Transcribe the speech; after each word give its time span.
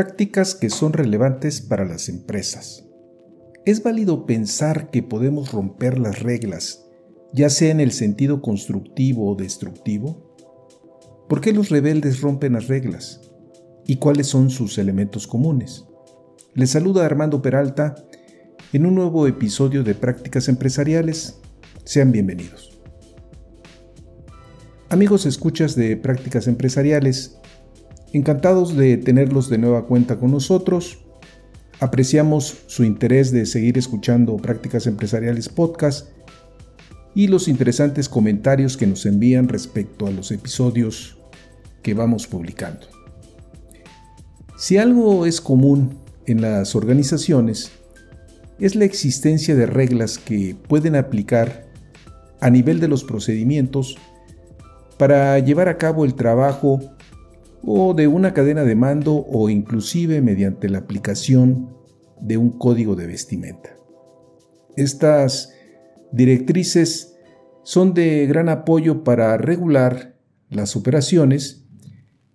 Prácticas 0.00 0.54
que 0.54 0.70
son 0.70 0.94
relevantes 0.94 1.60
para 1.60 1.84
las 1.84 2.08
empresas. 2.08 2.86
¿Es 3.66 3.82
válido 3.82 4.24
pensar 4.24 4.90
que 4.90 5.02
podemos 5.02 5.52
romper 5.52 5.98
las 5.98 6.22
reglas, 6.22 6.86
ya 7.34 7.50
sea 7.50 7.70
en 7.70 7.80
el 7.80 7.92
sentido 7.92 8.40
constructivo 8.40 9.30
o 9.30 9.34
destructivo? 9.34 10.34
¿Por 11.28 11.42
qué 11.42 11.52
los 11.52 11.68
rebeldes 11.68 12.22
rompen 12.22 12.54
las 12.54 12.68
reglas? 12.68 13.20
¿Y 13.86 13.96
cuáles 13.96 14.28
son 14.28 14.48
sus 14.48 14.78
elementos 14.78 15.26
comunes? 15.26 15.84
Les 16.54 16.70
saluda 16.70 17.04
Armando 17.04 17.42
Peralta 17.42 17.94
en 18.72 18.86
un 18.86 18.94
nuevo 18.94 19.26
episodio 19.26 19.84
de 19.84 19.94
Prácticas 19.94 20.48
Empresariales. 20.48 21.42
Sean 21.84 22.10
bienvenidos. 22.10 22.80
Amigos 24.88 25.26
escuchas 25.26 25.76
de 25.76 25.98
Prácticas 25.98 26.46
Empresariales, 26.48 27.39
encantados 28.12 28.76
de 28.76 28.96
tenerlos 28.96 29.48
de 29.48 29.58
nueva 29.58 29.86
cuenta 29.86 30.18
con 30.18 30.30
nosotros 30.30 30.98
Apreciamos 31.80 32.58
su 32.66 32.84
interés 32.84 33.32
de 33.32 33.46
seguir 33.46 33.78
escuchando 33.78 34.36
Prácticas 34.36 34.86
Empresariales 34.86 35.48
Podcast 35.48 36.08
y 37.14 37.28
los 37.28 37.48
interesantes 37.48 38.06
comentarios 38.06 38.76
que 38.76 38.86
nos 38.86 39.06
envían 39.06 39.48
respecto 39.48 40.06
a 40.06 40.10
los 40.10 40.30
episodios 40.30 41.16
que 41.82 41.94
vamos 41.94 42.26
publicando. 42.26 42.86
Si 44.58 44.76
algo 44.76 45.24
es 45.24 45.40
común 45.40 45.96
en 46.26 46.42
las 46.42 46.76
organizaciones, 46.76 47.72
es 48.58 48.74
la 48.74 48.84
existencia 48.84 49.54
de 49.54 49.64
reglas 49.64 50.18
que 50.18 50.54
pueden 50.68 50.96
aplicar 50.96 51.66
a 52.40 52.50
nivel 52.50 52.78
de 52.78 52.88
los 52.88 53.04
procedimientos 53.04 53.96
para 54.98 55.38
llevar 55.38 55.70
a 55.70 55.78
cabo 55.78 56.04
el 56.04 56.12
trabajo 56.12 56.78
o 57.64 57.94
de 57.94 58.08
una 58.08 58.32
cadena 58.32 58.64
de 58.64 58.74
mando 58.74 59.26
o 59.28 59.48
inclusive 59.48 60.20
mediante 60.22 60.68
la 60.68 60.78
aplicación 60.78 61.76
de 62.20 62.36
un 62.36 62.50
código 62.50 62.96
de 62.96 63.06
vestimenta. 63.06 63.76
Estas 64.76 65.52
directrices 66.12 67.16
son 67.62 67.94
de 67.94 68.26
gran 68.26 68.48
apoyo 68.48 69.04
para 69.04 69.36
regular 69.36 70.16
las 70.48 70.76
operaciones 70.76 71.66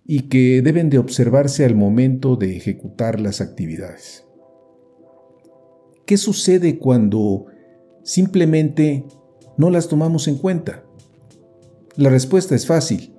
y 0.04 0.28
que 0.28 0.62
deben 0.62 0.88
de 0.88 0.98
observarse 0.98 1.64
al 1.64 1.74
momento 1.74 2.36
de 2.36 2.56
ejecutar 2.56 3.20
las 3.20 3.40
actividades. 3.40 4.24
¿Qué 6.06 6.16
sucede 6.16 6.78
cuando 6.78 7.46
simplemente 8.04 9.04
no 9.56 9.70
las 9.70 9.88
tomamos 9.88 10.28
en 10.28 10.38
cuenta? 10.38 10.84
La 11.96 12.10
respuesta 12.10 12.54
es 12.54 12.66
fácil 12.66 13.15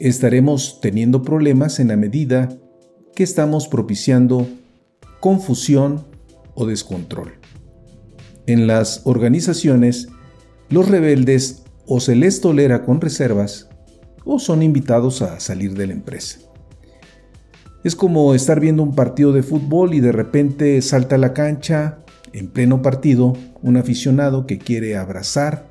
estaremos 0.00 0.80
teniendo 0.80 1.22
problemas 1.22 1.78
en 1.78 1.88
la 1.88 1.96
medida 1.96 2.48
que 3.14 3.22
estamos 3.22 3.68
propiciando 3.68 4.48
confusión 5.20 6.06
o 6.54 6.66
descontrol. 6.66 7.34
En 8.46 8.66
las 8.66 9.02
organizaciones, 9.04 10.08
los 10.70 10.88
rebeldes 10.88 11.64
o 11.86 12.00
se 12.00 12.16
les 12.16 12.40
tolera 12.40 12.84
con 12.84 13.00
reservas 13.00 13.68
o 14.24 14.38
son 14.38 14.62
invitados 14.62 15.20
a 15.22 15.38
salir 15.38 15.74
de 15.74 15.86
la 15.86 15.92
empresa. 15.92 16.40
Es 17.84 17.94
como 17.94 18.34
estar 18.34 18.58
viendo 18.58 18.82
un 18.82 18.94
partido 18.94 19.32
de 19.32 19.42
fútbol 19.42 19.94
y 19.94 20.00
de 20.00 20.12
repente 20.12 20.80
salta 20.82 21.16
a 21.16 21.18
la 21.18 21.34
cancha, 21.34 21.98
en 22.32 22.48
pleno 22.48 22.80
partido, 22.80 23.34
un 23.62 23.76
aficionado 23.76 24.46
que 24.46 24.58
quiere 24.58 24.96
abrazar 24.96 25.68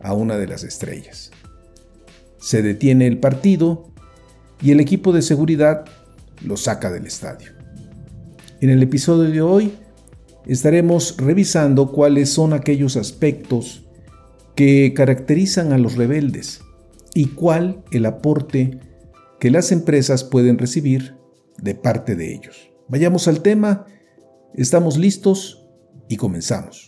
a 0.00 0.14
una 0.14 0.36
de 0.36 0.46
las 0.46 0.62
estrellas. 0.62 1.32
Se 2.38 2.62
detiene 2.62 3.06
el 3.06 3.18
partido 3.18 3.90
y 4.62 4.72
el 4.72 4.80
equipo 4.80 5.12
de 5.12 5.22
seguridad 5.22 5.84
lo 6.44 6.56
saca 6.56 6.90
del 6.90 7.06
estadio. 7.06 7.52
En 8.60 8.70
el 8.70 8.82
episodio 8.82 9.30
de 9.30 9.40
hoy 9.40 9.72
estaremos 10.46 11.16
revisando 11.18 11.92
cuáles 11.92 12.30
son 12.30 12.52
aquellos 12.52 12.96
aspectos 12.96 13.84
que 14.54 14.92
caracterizan 14.94 15.72
a 15.72 15.78
los 15.78 15.96
rebeldes 15.96 16.62
y 17.14 17.26
cuál 17.26 17.84
el 17.92 18.06
aporte 18.06 18.80
que 19.38 19.50
las 19.50 19.70
empresas 19.72 20.24
pueden 20.24 20.58
recibir 20.58 21.16
de 21.58 21.74
parte 21.74 22.16
de 22.16 22.34
ellos. 22.34 22.70
Vayamos 22.88 23.28
al 23.28 23.42
tema, 23.42 23.86
estamos 24.54 24.98
listos 24.98 25.66
y 26.08 26.16
comenzamos. 26.16 26.87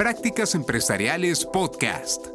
Prácticas 0.00 0.54
Empresariales 0.54 1.44
Podcast 1.44 2.28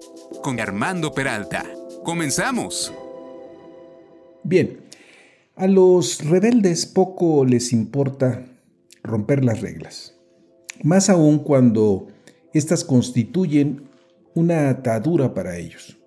con 0.43 0.59
Armando 0.59 1.15
Peralta. 1.15 1.65
Comenzamos. 2.03 2.93
Bien, 4.43 4.81
a 5.55 5.65
los 5.65 6.23
rebeldes 6.23 6.85
poco 6.85 7.43
les 7.43 7.73
importa 7.73 8.45
romper 9.01 9.43
las 9.43 9.61
reglas, 9.61 10.13
más 10.83 11.09
aún 11.09 11.39
cuando 11.39 12.05
éstas 12.53 12.83
constituyen 12.83 13.89
una 14.35 14.69
atadura 14.69 15.33
para 15.33 15.57
ellos. 15.57 15.97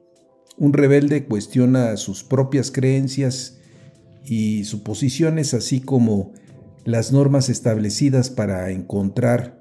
Un 0.58 0.72
rebelde 0.72 1.24
cuestiona 1.24 1.96
sus 1.96 2.22
propias 2.22 2.70
creencias 2.70 3.58
y 4.24 4.62
suposiciones, 4.62 5.54
así 5.54 5.80
como 5.80 6.34
las 6.84 7.10
normas 7.10 7.48
establecidas 7.48 8.30
para 8.30 8.70
encontrar 8.70 9.57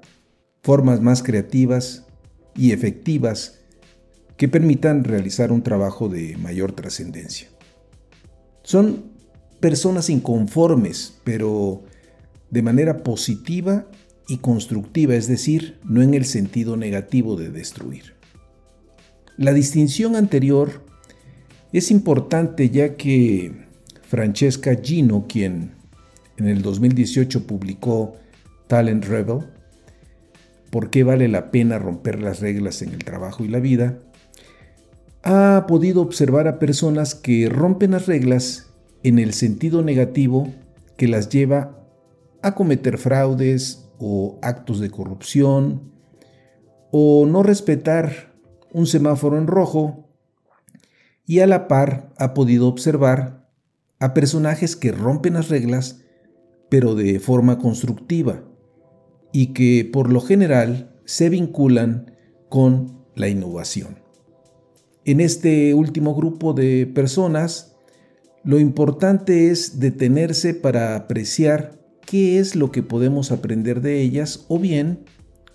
formas 0.62 1.00
más 1.00 1.22
creativas 1.22 2.06
y 2.54 2.72
efectivas 2.72 3.60
que 4.36 4.48
permitan 4.48 5.04
realizar 5.04 5.52
un 5.52 5.62
trabajo 5.62 6.08
de 6.08 6.36
mayor 6.36 6.72
trascendencia. 6.72 7.48
Son 8.62 9.04
personas 9.60 10.10
inconformes, 10.10 11.18
pero 11.24 11.82
de 12.50 12.62
manera 12.62 13.02
positiva 13.02 13.86
y 14.28 14.38
constructiva, 14.38 15.14
es 15.14 15.26
decir, 15.26 15.78
no 15.84 16.02
en 16.02 16.14
el 16.14 16.24
sentido 16.24 16.76
negativo 16.76 17.36
de 17.36 17.50
destruir. 17.50 18.14
La 19.36 19.52
distinción 19.52 20.16
anterior 20.16 20.84
es 21.72 21.90
importante 21.90 22.70
ya 22.70 22.96
que 22.96 23.66
Francesca 24.02 24.76
Gino, 24.82 25.26
quien 25.28 25.72
en 26.36 26.48
el 26.48 26.62
2018 26.62 27.46
publicó 27.46 28.16
Talent 28.68 29.04
Rebel, 29.04 29.46
por 30.70 30.90
qué 30.90 31.04
vale 31.04 31.28
la 31.28 31.50
pena 31.50 31.78
romper 31.78 32.20
las 32.20 32.40
reglas 32.40 32.82
en 32.82 32.90
el 32.90 33.04
trabajo 33.04 33.44
y 33.44 33.48
la 33.48 33.60
vida, 33.60 33.98
ha 35.22 35.66
podido 35.66 36.02
observar 36.02 36.48
a 36.48 36.58
personas 36.58 37.14
que 37.14 37.48
rompen 37.48 37.92
las 37.92 38.06
reglas 38.06 38.70
en 39.02 39.18
el 39.18 39.32
sentido 39.32 39.82
negativo 39.82 40.52
que 40.96 41.08
las 41.08 41.28
lleva 41.28 41.78
a 42.42 42.54
cometer 42.54 42.98
fraudes 42.98 43.88
o 43.98 44.38
actos 44.42 44.80
de 44.80 44.90
corrupción 44.90 45.92
o 46.90 47.26
no 47.26 47.42
respetar 47.42 48.34
un 48.72 48.86
semáforo 48.86 49.38
en 49.38 49.46
rojo 49.46 50.08
y 51.26 51.40
a 51.40 51.46
la 51.46 51.68
par 51.68 52.12
ha 52.16 52.32
podido 52.32 52.68
observar 52.68 53.48
a 53.98 54.14
personajes 54.14 54.76
que 54.76 54.92
rompen 54.92 55.34
las 55.34 55.48
reglas 55.48 56.02
pero 56.68 56.94
de 56.94 57.18
forma 57.18 57.58
constructiva 57.58 58.47
y 59.32 59.48
que 59.48 59.88
por 59.90 60.12
lo 60.12 60.20
general 60.20 60.94
se 61.04 61.28
vinculan 61.28 62.14
con 62.48 63.04
la 63.14 63.28
innovación. 63.28 63.98
En 65.04 65.20
este 65.20 65.74
último 65.74 66.14
grupo 66.14 66.52
de 66.52 66.86
personas, 66.86 67.76
lo 68.44 68.58
importante 68.58 69.50
es 69.50 69.80
detenerse 69.80 70.54
para 70.54 70.96
apreciar 70.96 71.78
qué 72.04 72.38
es 72.38 72.56
lo 72.56 72.70
que 72.70 72.82
podemos 72.82 73.32
aprender 73.32 73.80
de 73.80 74.00
ellas 74.00 74.44
o 74.48 74.58
bien 74.58 75.04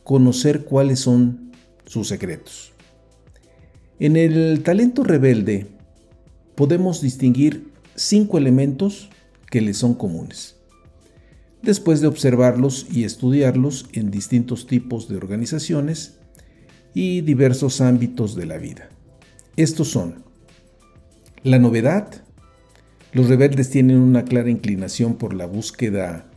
conocer 0.04 0.66
cuáles 0.66 1.00
son 1.00 1.52
sus 1.86 2.08
secretos. 2.08 2.74
En 4.00 4.18
el 4.18 4.62
talento 4.64 5.04
rebelde 5.04 5.68
podemos 6.56 7.02
distinguir 7.02 7.72
cinco 7.96 8.38
elementos 8.38 9.10
que 9.50 9.62
les 9.62 9.78
son 9.78 9.94
comunes. 9.94 10.58
Después 11.64 12.02
de 12.02 12.08
observarlos 12.08 12.86
y 12.92 13.06
estudiarlos 13.06 13.88
en 13.94 14.12
distintos 14.12 14.68
tipos 14.68 15.08
de 15.08 15.16
organizaciones 15.16 16.20
y 16.94 17.22
diversos 17.22 17.80
ámbitos 17.80 18.36
de 18.36 18.46
la 18.46 18.58
vida. 18.58 18.90
Estos 19.56 19.88
son 19.88 20.24
la 21.42 21.60
novedad. 21.60 22.10
Los 23.14 23.30
rebeldes 23.30 23.70
tienen 23.70 23.98
una 23.98 24.26
clara 24.26 24.50
inclinación 24.50 25.16
por 25.16 25.34
la 25.34 25.46
búsqueda 25.46 26.30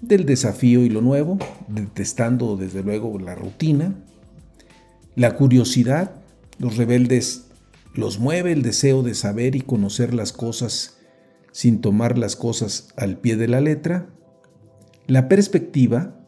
del 0.00 0.24
desafío 0.24 0.84
y 0.84 0.88
lo 0.88 1.02
nuevo, 1.02 1.38
detestando 1.68 2.56
desde 2.56 2.82
luego 2.82 3.18
la 3.18 3.34
rutina. 3.34 3.96
La 5.14 5.34
curiosidad. 5.34 6.12
Los 6.58 6.76
rebeldes 6.76 7.48
los 7.94 8.18
mueve 8.18 8.52
el 8.52 8.62
deseo 8.62 9.02
de 9.02 9.14
saber 9.14 9.56
y 9.56 9.60
conocer 9.60 10.14
las 10.14 10.32
cosas 10.32 10.98
sin 11.52 11.80
tomar 11.80 12.16
las 12.16 12.34
cosas 12.34 12.88
al 12.96 13.18
pie 13.18 13.36
de 13.36 13.48
la 13.48 13.60
letra. 13.60 14.08
La 15.08 15.28
perspectiva. 15.28 16.24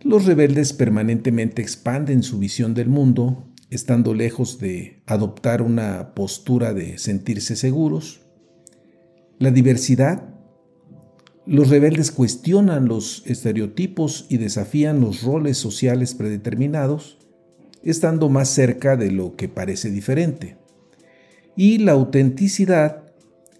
Los 0.00 0.24
rebeldes 0.24 0.72
permanentemente 0.72 1.60
expanden 1.60 2.22
su 2.22 2.38
visión 2.38 2.72
del 2.72 2.88
mundo, 2.88 3.52
estando 3.68 4.14
lejos 4.14 4.58
de 4.58 5.02
adoptar 5.04 5.60
una 5.60 6.14
postura 6.14 6.72
de 6.72 6.96
sentirse 6.96 7.54
seguros. 7.54 8.22
La 9.38 9.50
diversidad. 9.50 10.34
Los 11.44 11.68
rebeldes 11.68 12.10
cuestionan 12.10 12.88
los 12.88 13.22
estereotipos 13.26 14.24
y 14.30 14.38
desafían 14.38 15.02
los 15.02 15.22
roles 15.22 15.58
sociales 15.58 16.14
predeterminados, 16.14 17.18
estando 17.82 18.30
más 18.30 18.48
cerca 18.48 18.96
de 18.96 19.10
lo 19.10 19.36
que 19.36 19.48
parece 19.48 19.90
diferente 19.90 20.60
y 21.60 21.76
la 21.76 21.92
autenticidad, 21.92 23.02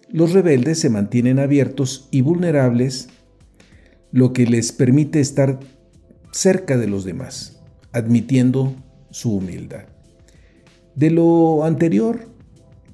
los 0.09 0.33
rebeldes 0.33 0.79
se 0.79 0.89
mantienen 0.89 1.37
abiertos 1.37 2.07
y 2.09 2.21
vulnerables, 2.21 3.09
lo 4.11 4.33
que 4.33 4.45
les 4.45 4.71
permite 4.71 5.19
estar 5.19 5.59
cerca 6.31 6.77
de 6.77 6.87
los 6.87 7.03
demás, 7.03 7.59
admitiendo 7.91 8.75
su 9.09 9.35
humildad. 9.35 9.85
De 10.95 11.09
lo 11.09 11.63
anterior, 11.63 12.27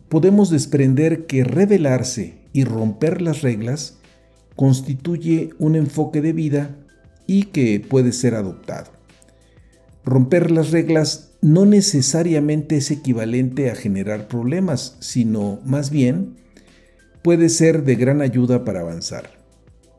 podemos 0.10 0.50
desprender 0.50 1.26
que 1.26 1.44
revelarse 1.44 2.38
y 2.54 2.64
romper 2.64 3.22
las 3.22 3.42
reglas 3.42 3.98
constituye 4.56 5.52
un 5.60 5.76
enfoque 5.76 6.22
de 6.22 6.34
vida 6.34 6.76
y 7.28 7.44
que 7.44 7.80
puede 7.80 8.12
ser 8.12 8.36
adoptado. 8.36 8.92
Romper 10.04 10.52
las 10.52 10.72
reglas 10.72 11.32
no 11.42 11.66
necesariamente 11.66 12.78
es 12.78 12.92
equivalente 12.92 13.70
a 13.70 13.76
generar 13.76 14.28
problemas, 14.28 14.96
sino 15.00 15.60
más 15.66 15.90
bien 15.92 16.38
puede 17.22 17.50
ser 17.50 17.84
de 17.84 17.96
gran 17.96 18.22
ayuda 18.22 18.64
para 18.64 18.80
avanzar. 18.80 19.38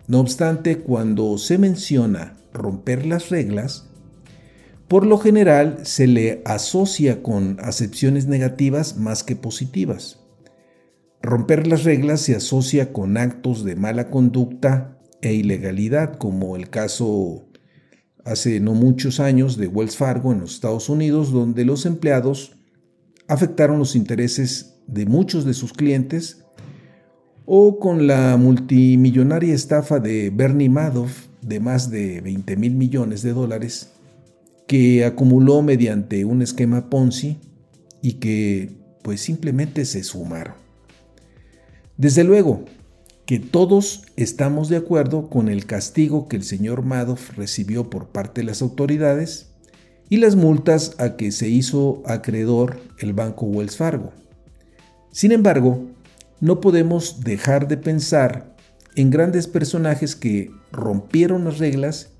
No 0.09 0.21
obstante, 0.21 0.79
cuando 0.79 1.37
se 1.37 1.59
menciona 1.59 2.39
romper 2.53 3.07
las 3.07 3.29
reglas, 3.29 3.91
por 4.89 5.07
lo 5.07 5.19
general 5.19 5.81
se 5.85 6.07
le 6.07 6.41
asocia 6.47 7.23
con 7.23 7.59
acepciones 7.61 8.27
negativas 8.27 8.97
más 8.97 9.23
que 9.23 9.37
positivas. 9.37 10.21
Romper 11.21 11.67
las 11.67 11.85
reglas 11.85 12.23
se 12.23 12.35
asocia 12.35 12.91
con 12.91 13.19
actos 13.19 13.65
de 13.65 13.77
mala 13.77 14.09
conducta 14.09 14.99
e 15.21 15.35
ilegalidad, 15.35 16.17
como 16.17 16.57
el 16.57 16.71
caso 16.71 17.47
hace 18.25 18.61
no 18.61 18.73
muchos 18.73 19.21
años 19.21 19.59
de 19.59 19.69
Wells 19.69 19.97
Fargo 19.99 20.33
en 20.33 20.41
los 20.41 20.55
Estados 20.55 20.89
Unidos, 20.89 21.33
donde 21.33 21.67
los 21.67 21.85
empleados 21.85 22.57
afectaron 23.27 23.79
los 23.79 23.95
intereses 23.95 24.81
de 24.87 25.05
muchos 25.05 25.45
de 25.45 25.53
sus 25.53 25.75
clientes, 25.75 26.47
o 27.51 27.79
con 27.79 28.07
la 28.07 28.37
multimillonaria 28.37 29.55
estafa 29.55 30.01
de 30.01 30.29
Bernie 30.29 30.69
Madoff 30.69 31.29
de 31.41 31.61
más 31.61 31.91
de 31.91 32.21
20 32.21 32.57
mil 32.59 32.75
millones 32.75 33.23
de 33.23 33.33
dólares, 33.33 33.89
que 34.67 35.07
acumuló 35.07 35.63
mediante 35.63 36.27
un 36.27 36.43
esquema 36.43 36.91
Ponzi 36.91 37.39
y 38.03 38.15
que 38.15 38.77
pues 39.01 39.23
simplemente 39.23 39.87
se 39.87 40.05
sumaron. 40.05 40.57
Desde 41.97 42.23
luego, 42.23 42.67
que 43.25 43.39
todos 43.41 44.03
estamos 44.17 44.69
de 44.69 44.77
acuerdo 44.77 45.31
con 45.31 45.49
el 45.49 45.65
castigo 45.65 46.29
que 46.29 46.37
el 46.37 46.43
señor 46.43 46.83
Madoff 46.83 47.35
recibió 47.35 47.89
por 47.89 48.09
parte 48.09 48.43
de 48.43 48.47
las 48.47 48.61
autoridades 48.61 49.55
y 50.11 50.19
las 50.19 50.37
multas 50.37 50.97
a 50.99 51.17
que 51.17 51.33
se 51.33 51.49
hizo 51.49 52.03
acreedor 52.05 52.79
el 52.99 53.15
banco 53.15 53.47
Wells 53.47 53.79
Fargo. 53.79 54.13
Sin 55.13 55.33
embargo, 55.33 55.87
no 56.41 56.61
podemos 56.61 57.21
dejar 57.21 57.69
de 57.69 57.77
pensar 57.77 58.57
en 58.95 59.11
grandes 59.11 59.47
personajes 59.47 60.17
que 60.17 60.51
rompieron 60.73 61.45
las 61.45 61.59
reglas 61.59 62.13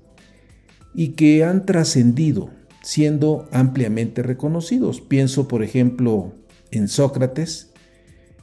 y 0.93 1.09
que 1.09 1.43
han 1.43 1.65
trascendido, 1.65 2.49
siendo 2.81 3.47
ampliamente 3.51 4.23
reconocidos. 4.23 5.01
Pienso, 5.01 5.47
por 5.47 5.63
ejemplo, 5.63 6.33
en 6.71 6.87
Sócrates, 6.87 7.71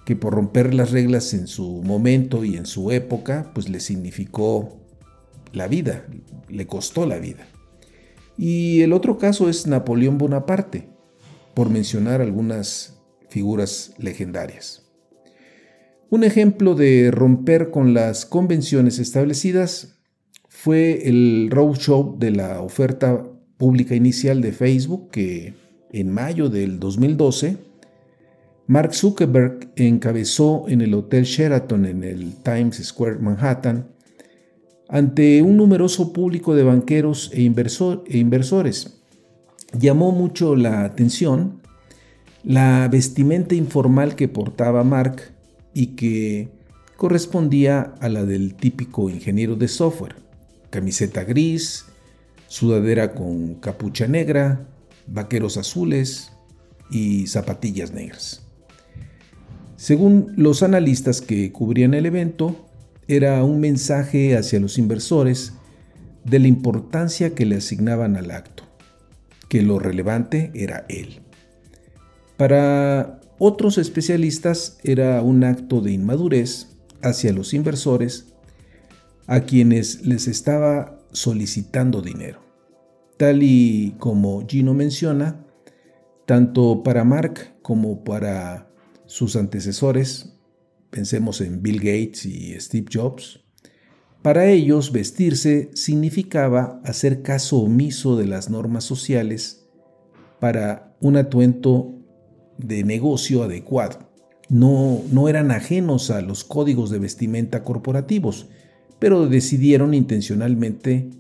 que 0.05 0.17
por 0.17 0.34
romper 0.34 0.73
las 0.73 0.93
reglas 0.93 1.34
en 1.34 1.46
su 1.46 1.82
momento 1.82 2.44
y 2.44 2.56
en 2.56 2.67
su 2.67 2.93
época, 2.93 3.50
pues 3.55 3.69
le 3.69 3.81
significó 3.81 4.76
la 5.52 5.67
vida, 5.67 6.06
le 6.49 6.67
costó 6.67 7.06
la 7.06 7.19
vida. 7.19 7.46
Y 8.38 8.82
el 8.82 8.93
otro 8.93 9.19
caso 9.19 9.49
es 9.49 9.67
Napoleón 9.67 10.19
Bonaparte, 10.19 10.88
por 11.55 11.70
mencionar 11.70 12.20
algunas 12.20 13.00
figuras 13.31 13.94
legendarias. 13.99 14.86
Un 16.08 16.23
ejemplo 16.23 16.76
de 16.76 17.11
romper 17.11 17.70
con 17.70 17.93
las 17.93 18.26
convenciones 18.26 19.00
establecidas 19.00 19.99
fue 20.49 21.08
el 21.08 21.49
roadshow 21.50 22.17
de 22.19 22.31
la 22.31 22.61
oferta 22.61 23.25
pública 23.56 23.97
inicial 23.97 24.41
de 24.41 24.53
Facebook 24.53 25.11
que 25.11 25.55
en 25.91 26.12
mayo 26.12 26.49
del 26.49 26.79
2012 26.79 27.56
Mark 28.69 28.94
Zuckerberg 28.94 29.73
encabezó 29.76 30.64
en 30.69 30.81
el 30.81 30.94
Hotel 30.94 31.25
Sheraton 31.25 31.87
en 31.87 32.05
el 32.05 32.35
Times 32.43 32.76
Square 32.85 33.19
Manhattan 33.19 33.88
ante 34.88 35.43
un 35.43 35.56
numeroso 35.56 36.12
público 36.12 36.55
de 36.55 36.62
banqueros 36.62 37.31
e, 37.32 37.41
e, 37.43 38.19
inversores. 38.19 39.02
Llamó 39.76 40.12
mucho 40.12 40.55
la 40.55 40.85
atención 40.85 41.61
la 42.44 42.88
vestimenta 42.88 43.56
informal 43.56 44.14
que 44.14 44.29
portaba 44.29 44.85
Mark 44.85 45.36
y 45.76 45.88
que 45.88 46.49
correspondía 46.96 47.92
a 48.00 48.09
la 48.09 48.25
del 48.25 48.54
típico 48.54 49.11
ingeniero 49.11 49.56
de 49.56 49.68
software. 49.68 50.16
Camiseta 50.71 51.23
gris, 51.23 51.85
sudadera 52.49 53.12
con 53.12 53.56
capucha 53.56 54.06
negra, 54.06 54.66
vaqueros 55.06 55.59
azules 55.59 56.33
y 56.90 57.26
zapatillas 57.26 57.92
negras. 57.92 58.40
Según 59.76 60.33
los 60.38 60.62
analistas 60.62 61.21
que 61.21 61.52
cubrían 61.52 61.92
el 61.92 62.06
evento, 62.06 62.71
era 63.06 63.45
un 63.45 63.61
mensaje 63.61 64.35
hacia 64.35 64.61
los 64.61 64.78
inversores 64.78 65.52
de 66.25 66.38
la 66.38 66.49
importancia 66.49 67.35
que 67.35 67.45
le 67.45 67.56
asignaban 67.56 68.16
al 68.16 68.30
acto, 68.30 68.62
que 69.50 69.61
lo 69.61 69.78
relevante 69.78 70.52
era 70.54 70.87
él. 70.88 71.21
Para 72.38 73.21
otros 73.38 73.78
especialistas 73.78 74.78
era 74.83 75.21
un 75.23 75.45
acto 75.45 75.81
de 75.81 75.93
inmadurez 75.93 76.76
hacia 77.02 77.33
los 77.33 77.55
inversores 77.55 78.33
a 79.26 79.40
quienes 79.40 80.07
les 80.07 80.28
estaba 80.28 80.99
solicitando 81.12 82.02
dinero. 82.02 82.40
Tal 83.16 83.43
y 83.43 83.95
como 83.99 84.47
Gino 84.47 84.75
menciona, 84.75 85.45
tanto 86.26 86.83
para 86.83 87.05
Mark 87.05 87.57
como 87.62 88.05
para 88.05 88.71
sus 89.07 89.37
antecesores, 89.37 90.35
pensemos 90.90 91.40
en 91.40 91.62
Bill 91.62 91.78
Gates 91.78 92.26
y 92.26 92.59
Steve 92.61 92.87
Jobs, 92.93 93.40
para 94.23 94.47
ellos 94.47 94.90
vestirse 94.90 95.71
significaba 95.75 96.81
hacer 96.85 97.23
caso 97.23 97.59
omiso 97.59 98.16
de 98.16 98.26
las 98.26 98.50
normas 98.50 98.85
sociales 98.85 99.69
para 100.40 100.97
un 101.00 101.16
atuendo 101.16 101.96
de 102.59 102.85
negocio 102.85 103.43
adecuado. 103.43 104.11
No, 104.49 105.03
no 105.11 105.29
eran 105.29 105.51
ajenos 105.51 106.11
a 106.11 106.23
los 106.23 106.45
códigos 106.45 106.91
de 106.91 106.99
vestimenta 106.99 107.65
corporativos, 107.65 108.47
pero 108.99 109.27
decidieron 109.27 109.95
intencionalmente 109.95 111.11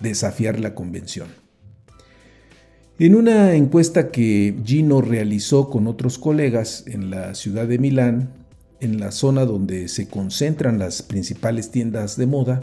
desafiar 0.00 0.60
la 0.60 0.74
convención. 0.74 1.28
En 2.98 3.14
una 3.14 3.54
encuesta 3.54 4.10
que 4.10 4.54
Gino 4.64 5.00
realizó 5.00 5.70
con 5.70 5.86
otros 5.86 6.18
colegas 6.18 6.84
en 6.86 7.10
la 7.10 7.34
ciudad 7.34 7.66
de 7.66 7.78
Milán, 7.78 8.30
en 8.80 9.00
la 9.00 9.10
zona 9.10 9.46
donde 9.46 9.88
se 9.88 10.06
concentran 10.08 10.78
las 10.78 11.02
principales 11.02 11.70
tiendas 11.70 12.16
de 12.16 12.26
moda, 12.26 12.60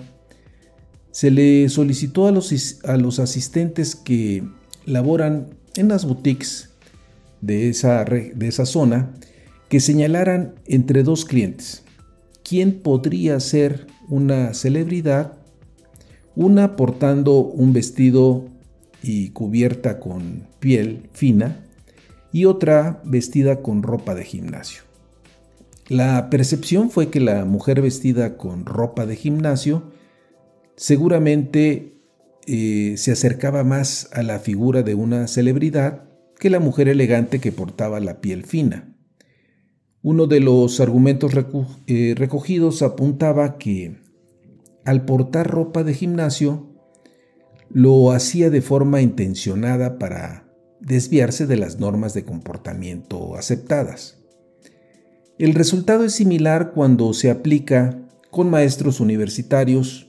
se 1.12 1.32
le 1.32 1.68
solicitó 1.70 2.28
a 2.28 2.32
los, 2.32 2.80
a 2.84 2.98
los 2.98 3.20
asistentes 3.20 3.96
que 3.96 4.44
laboran 4.86 5.48
en 5.76 5.88
las 5.88 6.06
boutiques 6.06 6.70
de 7.41 7.70
esa, 7.70 8.03
de 8.03 8.48
esa 8.48 8.65
zona 8.65 9.13
que 9.70 9.79
señalaran 9.79 10.56
entre 10.65 11.03
dos 11.03 11.25
clientes, 11.25 11.84
quién 12.44 12.79
podría 12.79 13.39
ser 13.39 13.88
una 14.10 14.53
celebridad, 14.53 15.34
una 16.36 16.75
portando 16.75 17.39
un 17.39 17.74
vestido 17.74 18.46
y 19.03 19.29
cubierta 19.29 20.00
con 20.00 20.48
piel 20.60 21.10
fina 21.12 21.65
y 22.32 22.46
otra 22.46 23.01
vestida 23.03 23.62
con 23.62 23.84
ropa 23.84 24.15
de 24.15 24.24
gimnasio. 24.24 24.84
La 25.89 26.29
percepción 26.29 26.91
fue 26.91 27.10
que 27.10 27.20
la 27.20 27.46
mujer 27.46 27.82
vestida 27.82 28.38
con 28.38 28.65
ropa 28.65 29.06
de 29.06 29.15
gimnasio 29.15 29.91
seguramente 30.75 31.98
eh, 32.46 32.96
se 32.98 33.12
acercaba 33.12 33.63
más 33.63 34.10
a 34.13 34.24
la 34.24 34.39
figura 34.39 34.84
de 34.84 34.96
una 34.96 35.27
celebridad 35.27 36.07
que 36.39 36.50
la 36.50 36.60
mujer 36.60 36.88
elegante 36.88 37.39
que 37.39 37.51
portaba 37.51 38.00
la 38.00 38.22
piel 38.22 38.44
fina. 38.46 38.94
Uno 40.01 40.27
de 40.27 40.39
los 40.39 40.79
argumentos 40.79 41.34
eh, 41.88 42.13
recogidos 42.15 42.82
apuntaba 42.82 43.58
que 43.58 43.98
al 44.86 45.03
portar 45.06 45.50
ropa 45.50 45.84
de 45.84 45.94
gimnasio 45.94 46.67
lo 47.70 48.12
hacía 48.12 48.50
de 48.50 48.62
forma 48.62 49.01
intencionada 49.01 49.98
para 49.98 50.48
desviarse 50.79 51.48
de 51.48 51.58
las 51.58 51.79
normas 51.79 52.13
de 52.13 52.24
comportamiento 52.24 53.36
aceptadas. 53.36 54.20
El 55.38 55.53
resultado 55.53 56.03
es 56.03 56.13
similar 56.13 56.72
cuando 56.74 57.13
se 57.13 57.29
aplica 57.29 58.00
con 58.32 58.50
maestros 58.50 59.00
universitarios 59.00 60.07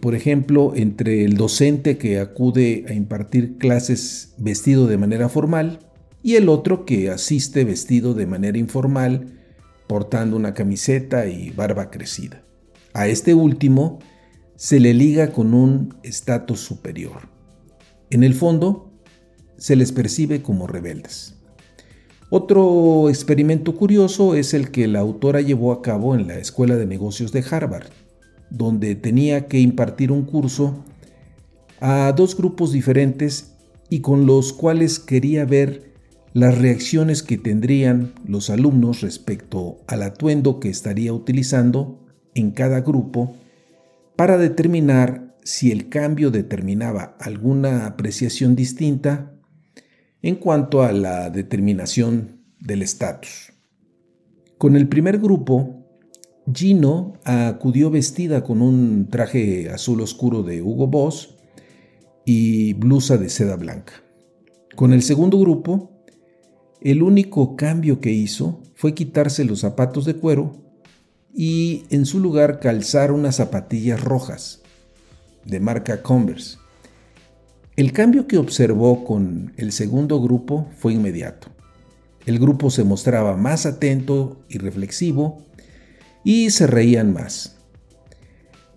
por 0.00 0.16
ejemplo, 0.16 0.72
entre 0.74 1.24
el 1.24 1.36
docente 1.36 1.96
que 1.96 2.18
acude 2.18 2.86
a 2.88 2.92
impartir 2.92 3.56
clases 3.56 4.34
vestido 4.36 4.88
de 4.88 4.98
manera 4.98 5.28
formal 5.28 5.78
y 6.24 6.34
el 6.34 6.48
otro 6.48 6.84
que 6.84 7.10
asiste 7.10 7.64
vestido 7.64 8.14
de 8.14 8.26
manera 8.26 8.58
informal, 8.58 9.38
portando 9.86 10.36
una 10.36 10.54
camiseta 10.54 11.26
y 11.26 11.50
barba 11.50 11.90
crecida. 11.90 12.42
A 12.94 13.06
este 13.06 13.32
último 13.32 14.00
se 14.56 14.80
le 14.80 14.92
liga 14.92 15.30
con 15.30 15.54
un 15.54 15.94
estatus 16.02 16.58
superior. 16.58 17.28
En 18.10 18.24
el 18.24 18.34
fondo, 18.34 18.92
se 19.56 19.76
les 19.76 19.92
percibe 19.92 20.42
como 20.42 20.66
rebeldes. 20.66 21.36
Otro 22.28 23.08
experimento 23.08 23.76
curioso 23.76 24.34
es 24.34 24.52
el 24.52 24.72
que 24.72 24.88
la 24.88 24.98
autora 24.98 25.40
llevó 25.40 25.72
a 25.72 25.80
cabo 25.80 26.16
en 26.16 26.26
la 26.26 26.38
Escuela 26.38 26.76
de 26.76 26.86
Negocios 26.86 27.30
de 27.30 27.44
Harvard 27.48 27.90
donde 28.50 28.94
tenía 28.94 29.46
que 29.46 29.60
impartir 29.60 30.12
un 30.12 30.24
curso 30.24 30.84
a 31.80 32.12
dos 32.16 32.36
grupos 32.36 32.72
diferentes 32.72 33.56
y 33.88 34.00
con 34.00 34.26
los 34.26 34.52
cuales 34.52 34.98
quería 34.98 35.44
ver 35.44 35.90
las 36.32 36.58
reacciones 36.58 37.22
que 37.22 37.38
tendrían 37.38 38.12
los 38.26 38.50
alumnos 38.50 39.00
respecto 39.00 39.78
al 39.88 40.02
atuendo 40.02 40.60
que 40.60 40.68
estaría 40.68 41.12
utilizando 41.12 42.06
en 42.34 42.52
cada 42.52 42.80
grupo 42.80 43.34
para 44.14 44.38
determinar 44.38 45.36
si 45.42 45.72
el 45.72 45.88
cambio 45.88 46.30
determinaba 46.30 47.16
alguna 47.18 47.86
apreciación 47.86 48.54
distinta 48.54 49.32
en 50.22 50.36
cuanto 50.36 50.82
a 50.82 50.92
la 50.92 51.30
determinación 51.30 52.42
del 52.60 52.82
estatus. 52.82 53.52
Con 54.58 54.76
el 54.76 54.88
primer 54.88 55.18
grupo 55.18 55.79
Gino 56.52 57.14
acudió 57.24 57.90
vestida 57.90 58.42
con 58.42 58.62
un 58.62 59.08
traje 59.10 59.70
azul 59.70 60.00
oscuro 60.00 60.42
de 60.42 60.62
Hugo 60.62 60.86
Boss 60.86 61.34
y 62.24 62.74
blusa 62.74 63.16
de 63.18 63.28
seda 63.28 63.56
blanca. 63.56 63.94
Con 64.76 64.92
el 64.92 65.02
segundo 65.02 65.38
grupo, 65.38 65.90
el 66.80 67.02
único 67.02 67.56
cambio 67.56 68.00
que 68.00 68.12
hizo 68.12 68.60
fue 68.74 68.94
quitarse 68.94 69.44
los 69.44 69.60
zapatos 69.60 70.04
de 70.04 70.14
cuero 70.14 70.52
y 71.34 71.84
en 71.90 72.06
su 72.06 72.20
lugar 72.20 72.60
calzar 72.60 73.12
unas 73.12 73.36
zapatillas 73.36 74.02
rojas 74.02 74.62
de 75.44 75.60
marca 75.60 76.02
Converse. 76.02 76.58
El 77.76 77.92
cambio 77.92 78.26
que 78.26 78.38
observó 78.38 79.04
con 79.04 79.52
el 79.56 79.72
segundo 79.72 80.20
grupo 80.20 80.68
fue 80.76 80.94
inmediato. 80.94 81.48
El 82.26 82.38
grupo 82.38 82.70
se 82.70 82.84
mostraba 82.84 83.36
más 83.36 83.64
atento 83.64 84.40
y 84.48 84.58
reflexivo 84.58 85.46
y 86.24 86.50
se 86.50 86.66
reían 86.66 87.12
más. 87.12 87.56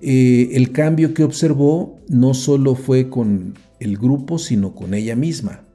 Eh, 0.01 0.51
el 0.53 0.71
cambio 0.71 1.13
que 1.13 1.23
observó 1.23 1.99
no 2.09 2.33
solo 2.33 2.75
fue 2.75 3.09
con 3.09 3.53
el 3.79 3.97
grupo, 3.97 4.37
sino 4.37 4.75
con 4.75 4.93
ella 4.93 5.15
misma, 5.15 5.65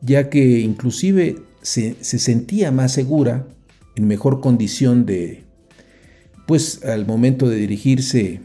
ya 0.00 0.30
que 0.30 0.60
inclusive 0.60 1.42
se, 1.62 1.96
se 2.00 2.18
sentía 2.18 2.70
más 2.70 2.92
segura, 2.92 3.48
en 3.96 4.06
mejor 4.06 4.40
condición 4.40 5.06
de, 5.06 5.44
pues 6.46 6.84
al 6.84 7.06
momento 7.06 7.48
de 7.48 7.56
dirigirse 7.56 8.40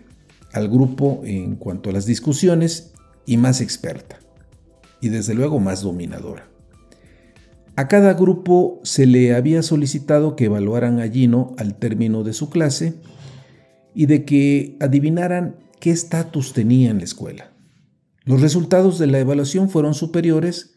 al 0.53 0.69
grupo 0.69 1.21
en 1.24 1.55
cuanto 1.55 1.89
a 1.89 1.93
las 1.93 2.05
discusiones 2.05 2.93
y 3.25 3.38
más 3.38 3.62
experta, 3.62 4.19
y 5.01 5.09
desde 5.09 5.33
luego 5.33 5.59
más 5.59 5.81
dominadora. 5.81 6.49
A 7.79 7.88
cada 7.88 8.13
grupo 8.13 8.81
se 8.83 9.05
le 9.05 9.33
había 9.33 9.63
solicitado 9.63 10.36
que 10.36 10.43
evaluaran 10.43 11.00
a 11.00 11.07
Gino 11.07 11.55
al 11.57 11.75
término 11.79 12.25
de 12.25 12.33
su 12.33 12.50
clase 12.50 12.95
y 13.95 14.05
de 14.05 14.25
que 14.25 14.75
adivinaran 14.81 15.55
qué 15.79 15.91
estatus 15.91 16.51
tenía 16.51 16.89
en 16.89 16.98
la 16.98 17.05
escuela. 17.05 17.53
Los 18.25 18.41
resultados 18.41 19.00
de 19.00 19.07
la 19.07 19.19
evaluación 19.19 19.69
fueron 19.69 19.93
superiores, 19.93 20.75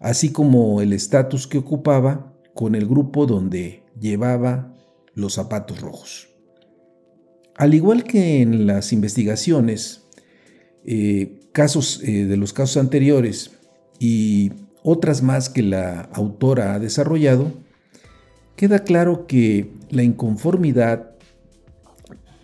así 0.00 0.32
como 0.32 0.82
el 0.82 0.92
estatus 0.94 1.46
que 1.46 1.58
ocupaba 1.58 2.34
con 2.54 2.74
el 2.74 2.88
grupo 2.88 3.26
donde 3.26 3.84
llevaba 4.00 4.74
los 5.14 5.34
zapatos 5.34 5.80
rojos. 5.80 6.28
Al 7.54 7.72
igual 7.72 8.02
que 8.02 8.42
en 8.42 8.66
las 8.66 8.92
investigaciones, 8.92 10.08
eh, 10.84 11.38
casos 11.52 12.02
eh, 12.02 12.24
de 12.24 12.36
los 12.36 12.52
casos 12.52 12.78
anteriores 12.78 13.52
y 14.00 14.50
otras 14.88 15.20
más 15.20 15.48
que 15.50 15.64
la 15.64 16.02
autora 16.12 16.74
ha 16.74 16.78
desarrollado, 16.78 17.52
queda 18.54 18.84
claro 18.84 19.26
que 19.26 19.72
la 19.90 20.04
inconformidad 20.04 21.10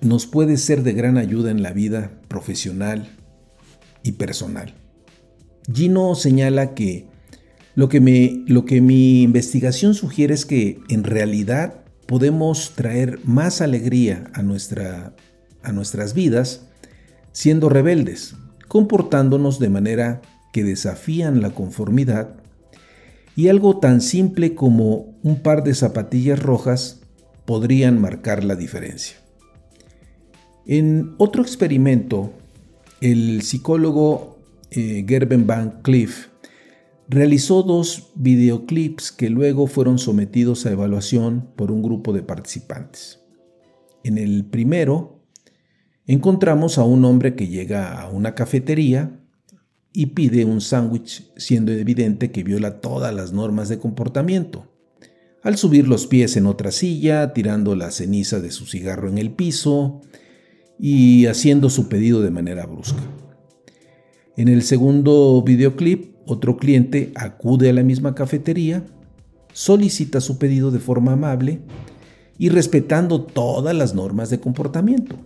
nos 0.01 0.27
puede 0.27 0.57
ser 0.57 0.83
de 0.83 0.93
gran 0.93 1.19
ayuda 1.19 1.53
en 1.53 1.63
la 1.63 1.73
vida 1.73 2.11
profesional 2.27 3.17
y 4.03 4.13
personal. 4.13 4.75
Gino 5.73 6.17
señala 6.17 6.75
que 6.75 7.07
lo 7.77 7.89
que, 7.89 8.01
me, 8.01 8.43
lo 8.49 8.65
que 8.65 8.81
mi 8.81 9.23
investigación 9.23 9.95
sugiere 9.95 10.35
es 10.35 10.45
que 10.45 10.81
en 10.89 11.05
realidad 11.05 11.85
podemos 12.07 12.73
traer 12.75 13.21
más 13.23 13.61
alegría 13.61 14.25
a, 14.35 14.43
nuestra, 14.43 15.15
a 15.63 15.71
nuestras 15.71 16.13
vidas 16.13 16.67
siendo 17.31 17.69
rebeldes, 17.69 18.35
comportándonos 18.67 19.61
de 19.61 19.69
manera 19.69 20.23
que 20.53 20.63
desafían 20.65 21.41
la 21.41 21.51
conformidad 21.51 22.37
y 23.35 23.49
algo 23.49 23.79
tan 23.79 24.01
simple 24.01 24.55
como 24.55 25.15
un 25.23 25.41
par 25.43 25.65
de 25.65 25.75
zapatillas 25.75 26.39
rojas 26.39 27.01
podrían 27.45 28.01
marcar 28.01 28.45
la 28.45 28.55
diferencia. 28.55 29.17
En 30.67 31.15
otro 31.19 31.43
experimento, 31.43 32.33
el 33.01 33.43
psicólogo 33.43 34.39
eh, 34.71 35.05
Gerben 35.09 35.47
Van 35.47 35.81
Cliff 35.83 36.29
realizó 37.09 37.63
dos 37.63 38.13
videoclips 38.15 39.11
que 39.11 39.29
luego 39.29 39.67
fueron 39.67 39.99
sometidos 39.99 40.65
a 40.67 40.71
evaluación 40.71 41.49
por 41.57 41.73
un 41.73 41.83
grupo 41.83 42.13
de 42.13 42.23
participantes. 42.23 43.21
En 44.05 44.19
el 44.19 44.45
primero, 44.45 45.21
encontramos 46.07 46.79
a 46.79 46.85
un 46.85 47.05
hombre 47.05 47.35
que 47.35 47.49
llega 47.49 48.01
a 48.01 48.09
una 48.09 48.35
cafetería 48.35 49.22
y 49.93 50.07
pide 50.07 50.45
un 50.45 50.61
sándwich 50.61 51.31
siendo 51.37 51.73
evidente 51.73 52.31
que 52.31 52.45
viola 52.45 52.81
todas 52.81 53.15
las 53.15 53.33
normas 53.33 53.69
de 53.69 53.79
comportamiento. 53.79 54.69
Al 55.43 55.57
subir 55.57 55.89
los 55.89 56.07
pies 56.07 56.37
en 56.37 56.47
otra 56.47 56.71
silla, 56.71 57.33
tirando 57.33 57.75
la 57.75 57.91
ceniza 57.91 58.41
de 58.41 58.51
su 58.51 58.67
cigarro 58.67 59.09
en 59.09 59.19
el 59.19 59.33
piso 59.33 60.01
y 60.79 61.27
haciendo 61.27 61.69
su 61.69 61.89
pedido 61.89 62.23
de 62.23 62.31
manera 62.31 62.65
brusca. 62.65 63.03
En 64.37 64.49
el 64.49 64.63
segundo 64.63 65.43
videoclip, 65.45 66.15
otro 66.27 66.57
cliente 66.57 67.13
acude 67.17 67.69
a 67.69 67.73
la 67.73 67.83
misma 67.83 68.15
cafetería, 68.15 68.87
solicita 69.53 70.21
su 70.21 70.39
pedido 70.39 70.71
de 70.71 70.79
forma 70.79 71.13
amable 71.13 71.61
y 72.39 72.49
respetando 72.49 73.23
todas 73.23 73.77
las 73.77 73.95
normas 73.95 74.31
de 74.31 74.41
comportamiento. 74.41 75.17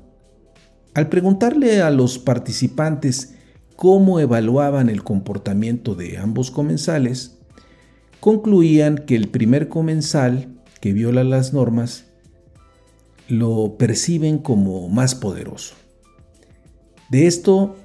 Al 0.95 1.09
preguntarle 1.09 1.83
a 1.83 1.91
los 1.91 2.19
participantes 2.19 3.36
cómo 3.77 4.19
evaluaban 4.21 4.89
el 4.89 5.05
comportamiento 5.05 5.95
de 5.95 6.19
ambos 6.19 6.51
comensales, 6.51 7.39
concluían 8.21 9.05
que 9.07 9.15
el 9.15 9.29
primer 9.29 9.69
comensal 9.69 10.49
que 10.81 10.93
viola 10.93 11.25
las 11.25 11.53
normas 11.53 12.07
lo 13.29 13.77
perciben 13.77 14.39
como 14.39 14.89
más 14.89 15.15
poderoso. 15.15 15.75
De 17.11 17.27
esto 17.27 17.77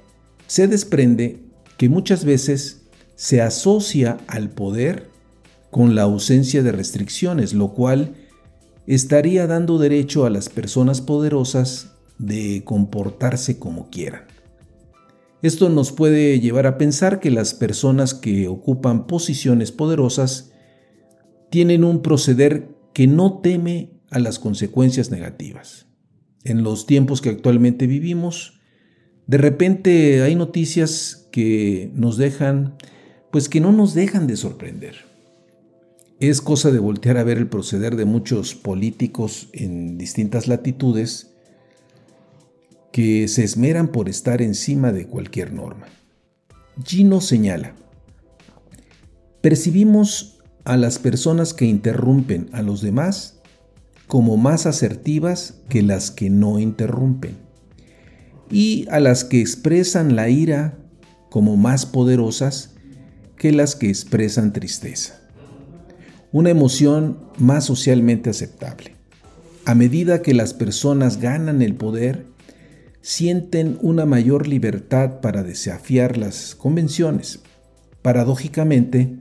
se 0.46 0.66
desprende 0.66 1.44
que 1.76 1.88
muchas 1.88 2.24
veces 2.24 2.82
se 3.14 3.40
asocia 3.40 4.18
al 4.26 4.50
poder 4.50 5.10
con 5.70 5.94
la 5.94 6.02
ausencia 6.02 6.62
de 6.62 6.72
restricciones, 6.72 7.54
lo 7.54 7.72
cual 7.72 8.14
estaría 8.86 9.46
dando 9.46 9.78
derecho 9.78 10.26
a 10.26 10.30
las 10.30 10.48
personas 10.48 11.00
poderosas 11.00 11.92
de 12.18 12.62
comportarse 12.64 13.58
como 13.58 13.90
quieran. 13.90 14.31
Esto 15.42 15.68
nos 15.68 15.90
puede 15.90 16.38
llevar 16.38 16.68
a 16.68 16.78
pensar 16.78 17.18
que 17.18 17.32
las 17.32 17.52
personas 17.52 18.14
que 18.14 18.46
ocupan 18.46 19.08
posiciones 19.08 19.72
poderosas 19.72 20.52
tienen 21.50 21.82
un 21.82 22.00
proceder 22.00 22.68
que 22.94 23.08
no 23.08 23.40
teme 23.40 23.90
a 24.10 24.20
las 24.20 24.38
consecuencias 24.38 25.10
negativas. 25.10 25.86
En 26.44 26.62
los 26.62 26.86
tiempos 26.86 27.20
que 27.20 27.30
actualmente 27.30 27.88
vivimos, 27.88 28.60
de 29.26 29.38
repente 29.38 30.22
hay 30.22 30.36
noticias 30.36 31.28
que 31.32 31.90
nos 31.94 32.18
dejan, 32.18 32.76
pues 33.32 33.48
que 33.48 33.60
no 33.60 33.72
nos 33.72 33.94
dejan 33.94 34.28
de 34.28 34.36
sorprender. 34.36 34.94
Es 36.20 36.40
cosa 36.40 36.70
de 36.70 36.78
voltear 36.78 37.16
a 37.16 37.24
ver 37.24 37.38
el 37.38 37.48
proceder 37.48 37.96
de 37.96 38.04
muchos 38.04 38.54
políticos 38.54 39.48
en 39.52 39.98
distintas 39.98 40.46
latitudes 40.46 41.31
que 42.92 43.26
se 43.28 43.42
esmeran 43.42 43.88
por 43.88 44.08
estar 44.08 44.42
encima 44.42 44.92
de 44.92 45.06
cualquier 45.06 45.52
norma. 45.52 45.86
Gino 46.84 47.20
señala, 47.20 47.74
percibimos 49.40 50.38
a 50.64 50.76
las 50.76 50.98
personas 50.98 51.54
que 51.54 51.64
interrumpen 51.64 52.48
a 52.52 52.62
los 52.62 52.82
demás 52.82 53.40
como 54.06 54.36
más 54.36 54.66
asertivas 54.66 55.54
que 55.68 55.82
las 55.82 56.10
que 56.10 56.28
no 56.28 56.58
interrumpen, 56.58 57.36
y 58.50 58.86
a 58.90 59.00
las 59.00 59.24
que 59.24 59.40
expresan 59.40 60.14
la 60.14 60.28
ira 60.28 60.78
como 61.30 61.56
más 61.56 61.86
poderosas 61.86 62.74
que 63.38 63.52
las 63.52 63.74
que 63.74 63.88
expresan 63.88 64.52
tristeza. 64.52 65.18
Una 66.30 66.50
emoción 66.50 67.18
más 67.38 67.64
socialmente 67.64 68.28
aceptable. 68.28 68.94
A 69.64 69.74
medida 69.74 70.22
que 70.22 70.34
las 70.34 70.52
personas 70.52 71.18
ganan 71.18 71.62
el 71.62 71.74
poder, 71.74 72.26
sienten 73.02 73.78
una 73.82 74.06
mayor 74.06 74.48
libertad 74.48 75.20
para 75.20 75.42
desafiar 75.42 76.16
las 76.16 76.54
convenciones. 76.54 77.40
Paradójicamente, 78.00 79.18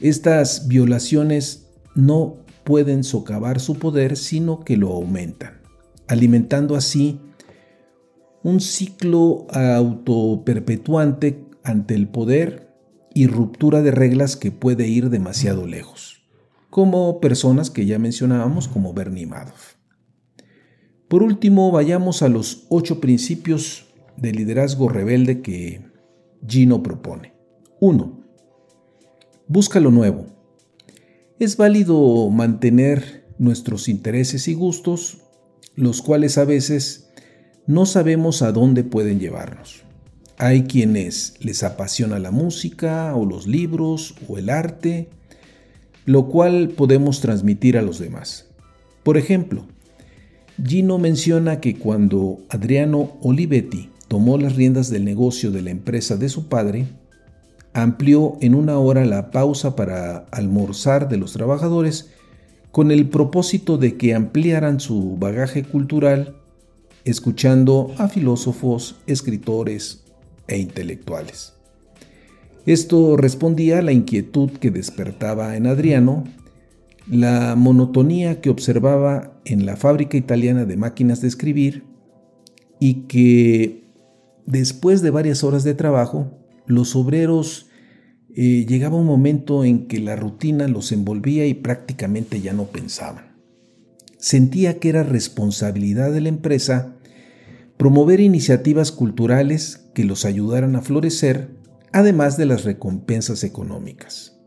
estas 0.00 0.68
violaciones 0.68 1.66
no 1.94 2.36
pueden 2.62 3.02
socavar 3.02 3.58
su 3.58 3.78
poder, 3.78 4.16
sino 4.16 4.60
que 4.60 4.76
lo 4.76 4.92
aumentan, 4.92 5.60
alimentando 6.06 6.76
así 6.76 7.20
un 8.42 8.60
ciclo 8.60 9.46
autoperpetuante 9.50 11.44
ante 11.62 11.94
el 11.94 12.08
poder 12.08 12.70
y 13.14 13.26
ruptura 13.26 13.82
de 13.82 13.90
reglas 13.90 14.36
que 14.36 14.52
puede 14.52 14.86
ir 14.88 15.10
demasiado 15.10 15.66
lejos, 15.66 16.22
como 16.70 17.20
personas 17.20 17.70
que 17.70 17.86
ya 17.86 17.98
mencionábamos 17.98 18.68
como 18.68 18.94
Bernie 18.94 19.26
Madoff. 19.26 19.79
Por 21.10 21.24
último, 21.24 21.72
vayamos 21.72 22.22
a 22.22 22.28
los 22.28 22.66
ocho 22.68 23.00
principios 23.00 23.86
de 24.16 24.30
liderazgo 24.30 24.88
rebelde 24.88 25.42
que 25.42 25.80
Gino 26.46 26.84
propone. 26.84 27.32
1. 27.80 28.20
Busca 29.48 29.80
lo 29.80 29.90
nuevo. 29.90 30.26
Es 31.40 31.56
válido 31.56 32.30
mantener 32.30 33.26
nuestros 33.38 33.88
intereses 33.88 34.46
y 34.46 34.54
gustos, 34.54 35.18
los 35.74 36.00
cuales 36.00 36.38
a 36.38 36.44
veces 36.44 37.10
no 37.66 37.86
sabemos 37.86 38.40
a 38.42 38.52
dónde 38.52 38.84
pueden 38.84 39.18
llevarnos. 39.18 39.82
Hay 40.38 40.62
quienes 40.62 41.34
les 41.40 41.64
apasiona 41.64 42.20
la 42.20 42.30
música 42.30 43.16
o 43.16 43.26
los 43.26 43.48
libros 43.48 44.14
o 44.28 44.38
el 44.38 44.48
arte, 44.48 45.08
lo 46.04 46.28
cual 46.28 46.68
podemos 46.68 47.20
transmitir 47.20 47.76
a 47.78 47.82
los 47.82 47.98
demás. 47.98 48.46
Por 49.02 49.16
ejemplo, 49.16 49.66
Gino 50.64 50.98
menciona 50.98 51.60
que 51.60 51.76
cuando 51.76 52.40
Adriano 52.48 53.12
Olivetti 53.22 53.90
tomó 54.08 54.38
las 54.38 54.56
riendas 54.56 54.90
del 54.90 55.04
negocio 55.04 55.50
de 55.50 55.62
la 55.62 55.70
empresa 55.70 56.16
de 56.16 56.28
su 56.28 56.48
padre, 56.48 56.86
amplió 57.72 58.36
en 58.40 58.54
una 58.54 58.78
hora 58.78 59.04
la 59.04 59.30
pausa 59.30 59.76
para 59.76 60.26
almorzar 60.32 61.08
de 61.08 61.16
los 61.16 61.32
trabajadores 61.32 62.10
con 62.72 62.90
el 62.90 63.08
propósito 63.08 63.78
de 63.78 63.96
que 63.96 64.14
ampliaran 64.14 64.80
su 64.80 65.16
bagaje 65.18 65.62
cultural 65.62 66.36
escuchando 67.04 67.92
a 67.98 68.08
filósofos, 68.08 68.96
escritores 69.06 70.04
e 70.48 70.58
intelectuales. 70.58 71.54
Esto 72.66 73.16
respondía 73.16 73.78
a 73.78 73.82
la 73.82 73.92
inquietud 73.92 74.50
que 74.50 74.70
despertaba 74.70 75.56
en 75.56 75.66
Adriano 75.66 76.24
la 77.10 77.56
monotonía 77.56 78.40
que 78.40 78.50
observaba 78.50 79.40
en 79.44 79.66
la 79.66 79.76
fábrica 79.76 80.16
italiana 80.16 80.64
de 80.64 80.76
máquinas 80.76 81.20
de 81.20 81.26
escribir 81.26 81.84
y 82.78 83.08
que 83.08 83.90
después 84.46 85.02
de 85.02 85.10
varias 85.10 85.42
horas 85.42 85.64
de 85.64 85.74
trabajo, 85.74 86.38
los 86.66 86.94
obreros 86.94 87.68
eh, 88.36 88.64
llegaba 88.64 88.96
un 88.96 89.06
momento 89.06 89.64
en 89.64 89.88
que 89.88 89.98
la 89.98 90.14
rutina 90.14 90.68
los 90.68 90.92
envolvía 90.92 91.46
y 91.46 91.54
prácticamente 91.54 92.40
ya 92.40 92.52
no 92.52 92.66
pensaban. 92.66 93.36
Sentía 94.16 94.78
que 94.78 94.90
era 94.90 95.02
responsabilidad 95.02 96.12
de 96.12 96.20
la 96.20 96.28
empresa 96.28 96.96
promover 97.76 98.20
iniciativas 98.20 98.92
culturales 98.92 99.88
que 99.94 100.04
los 100.04 100.24
ayudaran 100.24 100.76
a 100.76 100.82
florecer, 100.82 101.56
además 101.90 102.36
de 102.36 102.46
las 102.46 102.62
recompensas 102.62 103.42
económicas 103.42 104.39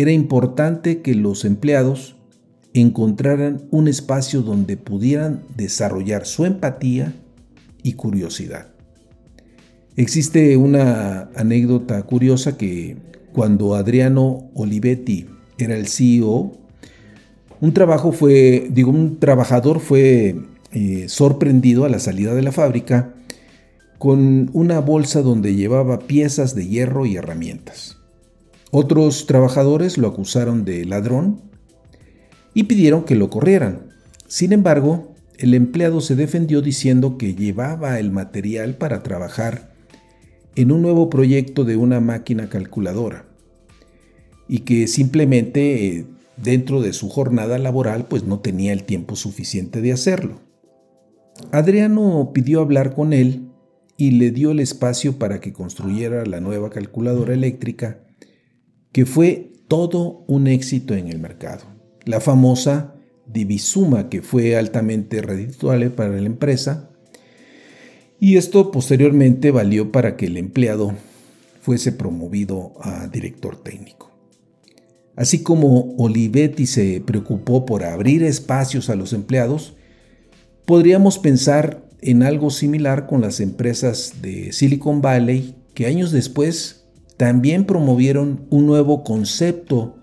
era 0.00 0.12
importante 0.12 1.02
que 1.02 1.16
los 1.16 1.44
empleados 1.44 2.14
encontraran 2.72 3.66
un 3.72 3.88
espacio 3.88 4.42
donde 4.42 4.76
pudieran 4.76 5.42
desarrollar 5.56 6.24
su 6.24 6.44
empatía 6.44 7.14
y 7.82 7.94
curiosidad. 7.94 8.68
Existe 9.96 10.56
una 10.56 11.30
anécdota 11.34 12.00
curiosa 12.04 12.56
que 12.56 12.96
cuando 13.32 13.74
Adriano 13.74 14.48
Olivetti 14.54 15.26
era 15.58 15.74
el 15.74 15.88
CEO, 15.88 16.52
un 17.60 17.74
trabajo 17.74 18.12
fue, 18.12 18.68
digo, 18.70 18.92
un 18.92 19.18
trabajador 19.18 19.80
fue 19.80 20.36
eh, 20.70 21.06
sorprendido 21.08 21.84
a 21.84 21.88
la 21.88 21.98
salida 21.98 22.36
de 22.36 22.42
la 22.42 22.52
fábrica 22.52 23.14
con 23.98 24.48
una 24.52 24.78
bolsa 24.78 25.22
donde 25.22 25.56
llevaba 25.56 25.98
piezas 25.98 26.54
de 26.54 26.68
hierro 26.68 27.04
y 27.04 27.16
herramientas. 27.16 27.97
Otros 28.70 29.26
trabajadores 29.26 29.96
lo 29.96 30.08
acusaron 30.08 30.64
de 30.64 30.84
ladrón 30.84 31.40
y 32.52 32.64
pidieron 32.64 33.04
que 33.04 33.14
lo 33.14 33.30
corrieran. 33.30 33.88
Sin 34.26 34.52
embargo, 34.52 35.14
el 35.38 35.54
empleado 35.54 36.00
se 36.00 36.16
defendió 36.16 36.60
diciendo 36.60 37.16
que 37.16 37.34
llevaba 37.34 37.98
el 37.98 38.10
material 38.10 38.76
para 38.76 39.02
trabajar 39.02 39.72
en 40.54 40.72
un 40.72 40.82
nuevo 40.82 41.08
proyecto 41.08 41.64
de 41.64 41.76
una 41.76 42.00
máquina 42.00 42.48
calculadora 42.48 43.26
y 44.48 44.60
que 44.60 44.86
simplemente 44.86 45.86
eh, 45.86 46.06
dentro 46.36 46.82
de 46.82 46.92
su 46.92 47.08
jornada 47.08 47.58
laboral 47.58 48.06
pues 48.06 48.24
no 48.24 48.40
tenía 48.40 48.72
el 48.72 48.84
tiempo 48.84 49.16
suficiente 49.16 49.80
de 49.80 49.92
hacerlo. 49.92 50.40
Adriano 51.52 52.32
pidió 52.34 52.60
hablar 52.60 52.94
con 52.94 53.12
él 53.12 53.48
y 53.96 54.12
le 54.12 54.30
dio 54.30 54.50
el 54.50 54.60
espacio 54.60 55.18
para 55.18 55.40
que 55.40 55.52
construyera 55.52 56.26
la 56.26 56.40
nueva 56.40 56.70
calculadora 56.70 57.34
eléctrica 57.34 58.00
que 58.98 59.06
fue 59.06 59.52
todo 59.68 60.24
un 60.26 60.48
éxito 60.48 60.92
en 60.92 61.06
el 61.06 61.20
mercado. 61.20 61.62
La 62.04 62.20
famosa 62.20 62.96
Divisuma, 63.28 64.08
que 64.08 64.22
fue 64.22 64.56
altamente 64.56 65.22
redituable 65.22 65.88
para 65.90 66.16
la 66.16 66.26
empresa, 66.26 66.90
y 68.18 68.38
esto 68.38 68.72
posteriormente 68.72 69.52
valió 69.52 69.92
para 69.92 70.16
que 70.16 70.26
el 70.26 70.36
empleado 70.36 70.96
fuese 71.60 71.92
promovido 71.92 72.72
a 72.80 73.06
director 73.06 73.62
técnico. 73.62 74.10
Así 75.14 75.44
como 75.44 75.94
Olivetti 75.96 76.66
se 76.66 77.00
preocupó 77.00 77.66
por 77.66 77.84
abrir 77.84 78.24
espacios 78.24 78.90
a 78.90 78.96
los 78.96 79.12
empleados, 79.12 79.76
podríamos 80.64 81.20
pensar 81.20 81.88
en 82.00 82.24
algo 82.24 82.50
similar 82.50 83.06
con 83.06 83.20
las 83.20 83.38
empresas 83.38 84.14
de 84.22 84.52
Silicon 84.52 85.00
Valley 85.00 85.54
que 85.74 85.86
años 85.86 86.10
después 86.10 86.77
también 87.18 87.64
promovieron 87.64 88.46
un 88.48 88.66
nuevo 88.66 89.02
concepto 89.02 89.98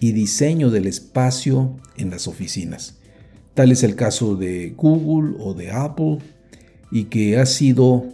y 0.00 0.12
diseño 0.12 0.70
del 0.70 0.86
espacio 0.86 1.76
en 1.96 2.10
las 2.10 2.26
oficinas. 2.26 2.98
Tal 3.52 3.70
es 3.70 3.82
el 3.82 3.94
caso 3.96 4.34
de 4.34 4.70
Google 4.70 5.36
o 5.38 5.52
de 5.52 5.70
Apple 5.70 6.18
y 6.90 7.04
que 7.04 7.38
ha 7.38 7.44
sido 7.44 8.06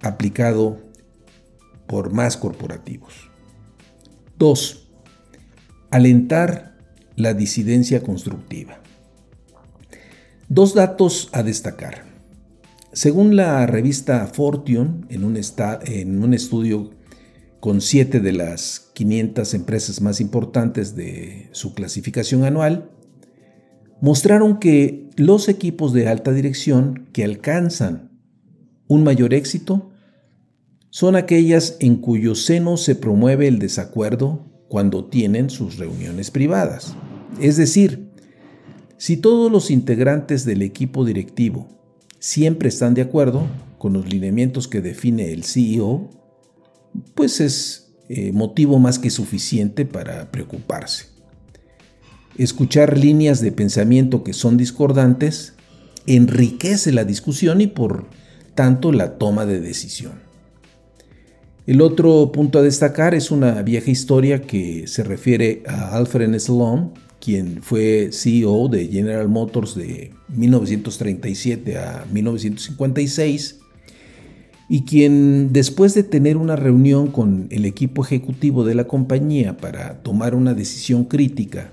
aplicado 0.00 0.78
por 1.86 2.12
más 2.12 2.38
corporativos. 2.38 3.30
2. 4.38 4.88
Alentar 5.90 6.78
la 7.14 7.34
disidencia 7.34 8.02
constructiva. 8.02 8.80
Dos 10.48 10.72
datos 10.72 11.28
a 11.32 11.42
destacar. 11.42 12.04
Según 12.94 13.36
la 13.36 13.66
revista 13.66 14.26
Fortune, 14.26 15.04
en 15.10 15.24
un, 15.24 15.38
en 15.84 16.24
un 16.24 16.32
estudio 16.32 17.01
con 17.62 17.80
siete 17.80 18.18
de 18.18 18.32
las 18.32 18.90
500 18.94 19.54
empresas 19.54 20.00
más 20.00 20.20
importantes 20.20 20.96
de 20.96 21.48
su 21.52 21.74
clasificación 21.74 22.42
anual, 22.42 22.90
mostraron 24.00 24.58
que 24.58 25.08
los 25.16 25.48
equipos 25.48 25.92
de 25.92 26.08
alta 26.08 26.32
dirección 26.32 27.08
que 27.12 27.22
alcanzan 27.22 28.10
un 28.88 29.04
mayor 29.04 29.32
éxito 29.32 29.92
son 30.90 31.14
aquellas 31.14 31.76
en 31.78 31.98
cuyo 31.98 32.34
seno 32.34 32.76
se 32.76 32.96
promueve 32.96 33.46
el 33.46 33.60
desacuerdo 33.60 34.44
cuando 34.66 35.04
tienen 35.04 35.48
sus 35.48 35.78
reuniones 35.78 36.32
privadas. 36.32 36.96
Es 37.40 37.56
decir, 37.56 38.10
si 38.96 39.16
todos 39.16 39.52
los 39.52 39.70
integrantes 39.70 40.44
del 40.44 40.62
equipo 40.62 41.04
directivo 41.04 41.68
siempre 42.18 42.70
están 42.70 42.94
de 42.94 43.02
acuerdo 43.02 43.46
con 43.78 43.92
los 43.92 44.12
lineamientos 44.12 44.66
que 44.66 44.80
define 44.80 45.32
el 45.32 45.44
CEO, 45.44 46.21
pues 47.14 47.40
es 47.40 47.92
eh, 48.08 48.32
motivo 48.32 48.78
más 48.78 48.98
que 48.98 49.10
suficiente 49.10 49.84
para 49.84 50.30
preocuparse. 50.30 51.06
Escuchar 52.36 52.98
líneas 52.98 53.40
de 53.40 53.52
pensamiento 53.52 54.24
que 54.24 54.32
son 54.32 54.56
discordantes 54.56 55.54
enriquece 56.06 56.92
la 56.92 57.04
discusión 57.04 57.60
y 57.60 57.68
por 57.68 58.06
tanto 58.54 58.92
la 58.92 59.18
toma 59.18 59.46
de 59.46 59.60
decisión. 59.60 60.20
El 61.66 61.80
otro 61.80 62.32
punto 62.32 62.58
a 62.58 62.62
destacar 62.62 63.14
es 63.14 63.30
una 63.30 63.62
vieja 63.62 63.90
historia 63.90 64.42
que 64.42 64.86
se 64.88 65.04
refiere 65.04 65.62
a 65.66 65.96
Alfred 65.96 66.36
Sloan, 66.38 66.92
quien 67.20 67.62
fue 67.62 68.10
CEO 68.12 68.68
de 68.68 68.88
General 68.88 69.28
Motors 69.28 69.76
de 69.76 70.12
1937 70.28 71.78
a 71.78 72.04
1956 72.12 73.61
y 74.72 74.86
quien 74.86 75.52
después 75.52 75.92
de 75.92 76.02
tener 76.02 76.38
una 76.38 76.56
reunión 76.56 77.08
con 77.08 77.46
el 77.50 77.66
equipo 77.66 78.02
ejecutivo 78.02 78.64
de 78.64 78.74
la 78.74 78.84
compañía 78.84 79.58
para 79.58 80.02
tomar 80.02 80.34
una 80.34 80.54
decisión 80.54 81.04
crítica 81.04 81.70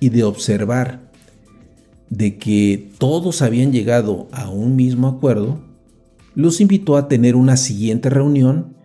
y 0.00 0.08
de 0.08 0.24
observar 0.24 1.10
de 2.08 2.38
que 2.38 2.88
todos 2.96 3.42
habían 3.42 3.70
llegado 3.70 4.28
a 4.32 4.48
un 4.48 4.76
mismo 4.76 5.08
acuerdo, 5.08 5.60
los 6.34 6.62
invitó 6.62 6.96
a 6.96 7.06
tener 7.06 7.36
una 7.36 7.58
siguiente 7.58 8.08
reunión, 8.08 8.78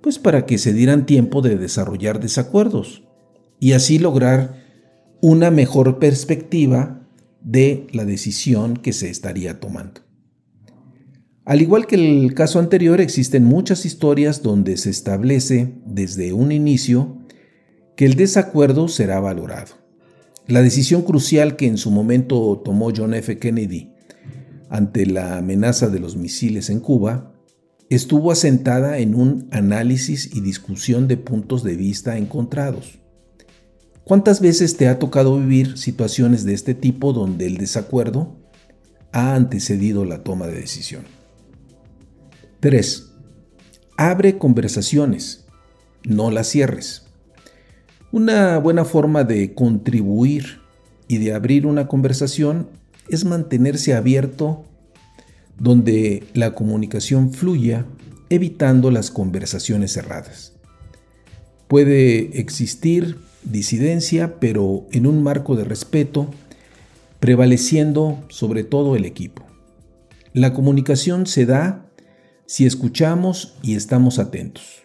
pues 0.00 0.18
para 0.18 0.44
que 0.44 0.58
se 0.58 0.72
dieran 0.72 1.06
tiempo 1.06 1.40
de 1.40 1.56
desarrollar 1.56 2.18
desacuerdos 2.18 3.04
y 3.60 3.74
así 3.74 4.00
lograr 4.00 4.60
una 5.20 5.52
mejor 5.52 6.00
perspectiva 6.00 7.06
de 7.44 7.86
la 7.92 8.04
decisión 8.04 8.76
que 8.76 8.92
se 8.92 9.08
estaría 9.08 9.60
tomando. 9.60 10.03
Al 11.44 11.60
igual 11.60 11.86
que 11.86 11.96
el 11.96 12.34
caso 12.34 12.58
anterior, 12.58 13.02
existen 13.02 13.44
muchas 13.44 13.84
historias 13.84 14.42
donde 14.42 14.78
se 14.78 14.88
establece 14.88 15.74
desde 15.84 16.32
un 16.32 16.52
inicio 16.52 17.18
que 17.96 18.06
el 18.06 18.14
desacuerdo 18.14 18.88
será 18.88 19.20
valorado. 19.20 19.74
La 20.46 20.62
decisión 20.62 21.02
crucial 21.02 21.56
que 21.56 21.66
en 21.66 21.76
su 21.76 21.90
momento 21.90 22.62
tomó 22.64 22.90
John 22.96 23.12
F. 23.12 23.38
Kennedy 23.38 23.92
ante 24.70 25.04
la 25.04 25.36
amenaza 25.36 25.88
de 25.88 26.00
los 26.00 26.16
misiles 26.16 26.70
en 26.70 26.80
Cuba 26.80 27.34
estuvo 27.90 28.32
asentada 28.32 28.98
en 28.98 29.14
un 29.14 29.48
análisis 29.50 30.34
y 30.34 30.40
discusión 30.40 31.08
de 31.08 31.18
puntos 31.18 31.62
de 31.62 31.76
vista 31.76 32.16
encontrados. 32.16 32.98
¿Cuántas 34.04 34.40
veces 34.40 34.76
te 34.76 34.88
ha 34.88 34.98
tocado 34.98 35.38
vivir 35.38 35.76
situaciones 35.76 36.44
de 36.44 36.54
este 36.54 36.74
tipo 36.74 37.12
donde 37.12 37.46
el 37.46 37.58
desacuerdo 37.58 38.36
ha 39.12 39.34
antecedido 39.34 40.04
la 40.04 40.22
toma 40.22 40.46
de 40.46 40.54
decisión? 40.60 41.04
3. 42.64 43.12
Abre 43.98 44.38
conversaciones, 44.38 45.44
no 46.02 46.30
las 46.30 46.48
cierres. 46.48 47.02
Una 48.10 48.56
buena 48.56 48.86
forma 48.86 49.22
de 49.22 49.52
contribuir 49.52 50.60
y 51.06 51.18
de 51.18 51.34
abrir 51.34 51.66
una 51.66 51.88
conversación 51.88 52.70
es 53.10 53.26
mantenerse 53.26 53.92
abierto 53.92 54.64
donde 55.58 56.22
la 56.32 56.54
comunicación 56.54 57.34
fluya, 57.34 57.84
evitando 58.30 58.90
las 58.90 59.10
conversaciones 59.10 59.92
cerradas. 59.92 60.54
Puede 61.68 62.40
existir 62.40 63.18
disidencia, 63.42 64.40
pero 64.40 64.86
en 64.90 65.06
un 65.06 65.22
marco 65.22 65.54
de 65.54 65.64
respeto, 65.64 66.30
prevaleciendo 67.20 68.24
sobre 68.30 68.64
todo 68.64 68.96
el 68.96 69.04
equipo. 69.04 69.44
La 70.32 70.54
comunicación 70.54 71.26
se 71.26 71.44
da 71.44 71.83
si 72.46 72.66
escuchamos 72.66 73.56
y 73.62 73.74
estamos 73.74 74.18
atentos. 74.18 74.82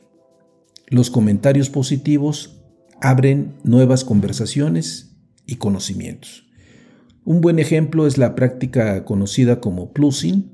Los 0.87 1.09
comentarios 1.09 1.69
positivos 1.69 2.61
abren 3.01 3.55
nuevas 3.63 4.03
conversaciones 4.03 5.17
y 5.45 5.55
conocimientos. 5.55 6.47
Un 7.25 7.41
buen 7.41 7.59
ejemplo 7.59 8.07
es 8.07 8.17
la 8.17 8.33
práctica 8.33 9.03
conocida 9.03 9.59
como 9.59 9.91
plusing, 9.91 10.51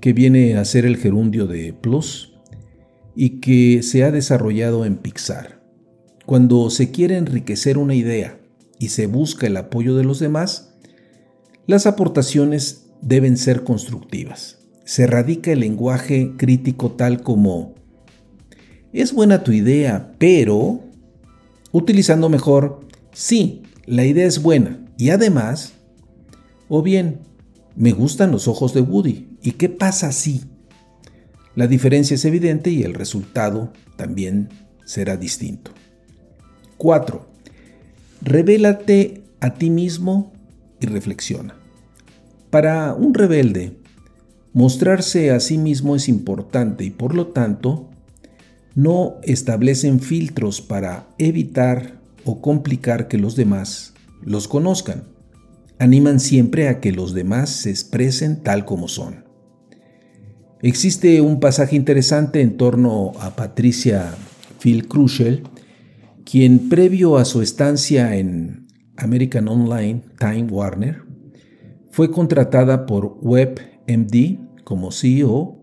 que 0.00 0.12
viene 0.12 0.56
a 0.56 0.64
ser 0.64 0.86
el 0.86 0.96
gerundio 0.96 1.46
de 1.46 1.72
plus 1.72 2.32
y 3.14 3.40
que 3.40 3.82
se 3.82 4.04
ha 4.04 4.10
desarrollado 4.10 4.84
en 4.84 4.96
Pixar. 4.96 5.60
Cuando 6.24 6.70
se 6.70 6.90
quiere 6.90 7.16
enriquecer 7.16 7.76
una 7.76 7.94
idea 7.94 8.40
y 8.78 8.88
se 8.88 9.06
busca 9.06 9.46
el 9.46 9.56
apoyo 9.56 9.96
de 9.96 10.04
los 10.04 10.20
demás, 10.20 10.74
las 11.66 11.86
aportaciones 11.86 12.86
deben 13.02 13.36
ser 13.36 13.64
constructivas 13.64 14.59
se 14.90 15.06
radica 15.06 15.52
el 15.52 15.60
lenguaje 15.60 16.32
crítico 16.36 16.90
tal 16.90 17.22
como, 17.22 17.76
es 18.92 19.12
buena 19.12 19.44
tu 19.44 19.52
idea, 19.52 20.16
pero, 20.18 20.80
utilizando 21.70 22.28
mejor, 22.28 22.88
sí, 23.12 23.62
la 23.86 24.04
idea 24.04 24.26
es 24.26 24.42
buena, 24.42 24.84
y 24.98 25.10
además, 25.10 25.74
o 26.68 26.82
bien, 26.82 27.20
me 27.76 27.92
gustan 27.92 28.32
los 28.32 28.48
ojos 28.48 28.74
de 28.74 28.80
Woody, 28.80 29.28
¿y 29.40 29.52
qué 29.52 29.68
pasa 29.68 30.10
si? 30.10 30.40
La 31.54 31.68
diferencia 31.68 32.16
es 32.16 32.24
evidente 32.24 32.70
y 32.70 32.82
el 32.82 32.94
resultado 32.94 33.72
también 33.94 34.48
será 34.84 35.16
distinto. 35.16 35.70
4. 36.78 37.28
Revélate 38.22 39.22
a 39.38 39.54
ti 39.54 39.70
mismo 39.70 40.32
y 40.80 40.86
reflexiona. 40.86 41.54
Para 42.50 42.92
un 42.94 43.14
rebelde, 43.14 43.79
Mostrarse 44.52 45.30
a 45.30 45.40
sí 45.40 45.58
mismo 45.58 45.94
es 45.94 46.08
importante 46.08 46.84
y 46.84 46.90
por 46.90 47.14
lo 47.14 47.28
tanto 47.28 47.88
no 48.74 49.16
establecen 49.22 50.00
filtros 50.00 50.60
para 50.60 51.06
evitar 51.18 52.00
o 52.24 52.40
complicar 52.40 53.08
que 53.08 53.18
los 53.18 53.36
demás 53.36 53.94
los 54.22 54.48
conozcan. 54.48 55.04
Animan 55.78 56.20
siempre 56.20 56.68
a 56.68 56.80
que 56.80 56.92
los 56.92 57.14
demás 57.14 57.50
se 57.50 57.70
expresen 57.70 58.42
tal 58.42 58.64
como 58.64 58.88
son. 58.88 59.24
Existe 60.62 61.20
un 61.20 61.40
pasaje 61.40 61.74
interesante 61.74 62.42
en 62.42 62.56
torno 62.56 63.12
a 63.20 63.34
Patricia 63.34 64.14
Phil 64.60 64.88
Crushel, 64.88 65.44
quien 66.24 66.68
previo 66.68 67.16
a 67.16 67.24
su 67.24 67.40
estancia 67.40 68.16
en 68.16 68.66
American 68.96 69.48
Online 69.48 70.02
Time 70.18 70.48
Warner, 70.50 71.02
fue 71.90 72.10
contratada 72.10 72.84
por 72.84 73.16
WebMD 73.90 74.38
como 74.64 74.92
CEO, 74.92 75.58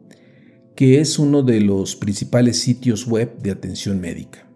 que 0.76 1.00
es 1.00 1.18
uno 1.18 1.44
de 1.44 1.62
los 1.62 1.96
principales 1.96 2.60
sitios 2.60 3.08
web 3.08 3.40
de 3.40 3.52
atención 3.52 4.00
médica. 4.00 4.48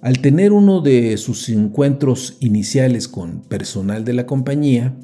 Al 0.00 0.20
tener 0.20 0.52
uno 0.52 0.80
de 0.80 1.16
sus 1.16 1.48
encuentros 1.48 2.36
iniciales 2.40 3.08
con 3.08 3.42
personal 3.42 4.04
de 4.04 4.14
la 4.14 4.26
compañía, 4.26 4.96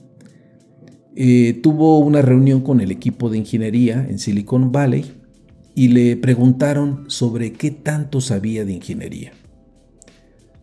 eh, 1.14 1.60
tuvo 1.62 1.98
una 1.98 2.22
reunión 2.22 2.62
con 2.62 2.80
el 2.80 2.90
equipo 2.90 3.28
de 3.28 3.38
ingeniería 3.38 4.06
en 4.08 4.18
Silicon 4.18 4.72
Valley 4.72 5.04
y 5.74 5.88
le 5.88 6.16
preguntaron 6.16 7.04
sobre 7.08 7.52
qué 7.52 7.70
tanto 7.70 8.20
sabía 8.20 8.64
de 8.64 8.72
ingeniería. 8.72 9.32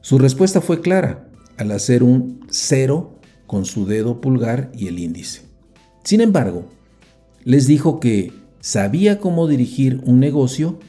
Su 0.02 0.18
respuesta 0.18 0.62
fue 0.62 0.82
clara, 0.82 1.30
al 1.58 1.72
hacer 1.72 2.04
un 2.04 2.42
cero 2.50 3.20
con 3.48 3.66
su 3.66 3.86
dedo 3.86 4.22
pulgar 4.22 4.72
y 4.76 4.88
el 4.88 5.00
índice. 5.00 5.44
Sin 6.04 6.22
embargo, 6.22 6.70
les 7.46 7.68
dijo 7.68 8.00
que 8.00 8.34
sabía 8.60 9.20
cómo 9.20 9.48
dirigir 9.48 10.02
un 10.04 10.20
negocio 10.20 10.80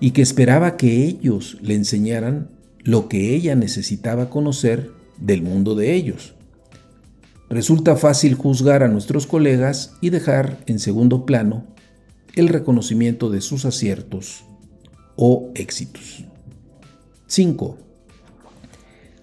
y 0.00 0.10
que 0.10 0.22
esperaba 0.22 0.76
que 0.76 1.04
ellos 1.04 1.56
le 1.62 1.74
enseñaran 1.74 2.50
lo 2.82 3.08
que 3.08 3.34
ella 3.34 3.54
necesitaba 3.54 4.28
conocer 4.28 4.90
del 5.18 5.42
mundo 5.42 5.74
de 5.74 5.94
ellos. 5.94 6.34
Resulta 7.48 7.96
fácil 7.96 8.34
juzgar 8.34 8.82
a 8.82 8.88
nuestros 8.88 9.26
colegas 9.26 9.94
y 10.00 10.10
dejar 10.10 10.58
en 10.66 10.78
segundo 10.78 11.24
plano 11.24 11.64
el 12.34 12.48
reconocimiento 12.48 13.30
de 13.30 13.40
sus 13.40 13.64
aciertos 13.64 14.44
o 15.16 15.50
éxitos. 15.54 16.24
5. 17.26 17.78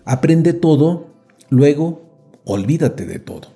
Aprende 0.05 0.53
todo, 0.53 1.07
luego 1.49 2.41
olvídate 2.45 3.05
de 3.05 3.19
todo. 3.19 3.54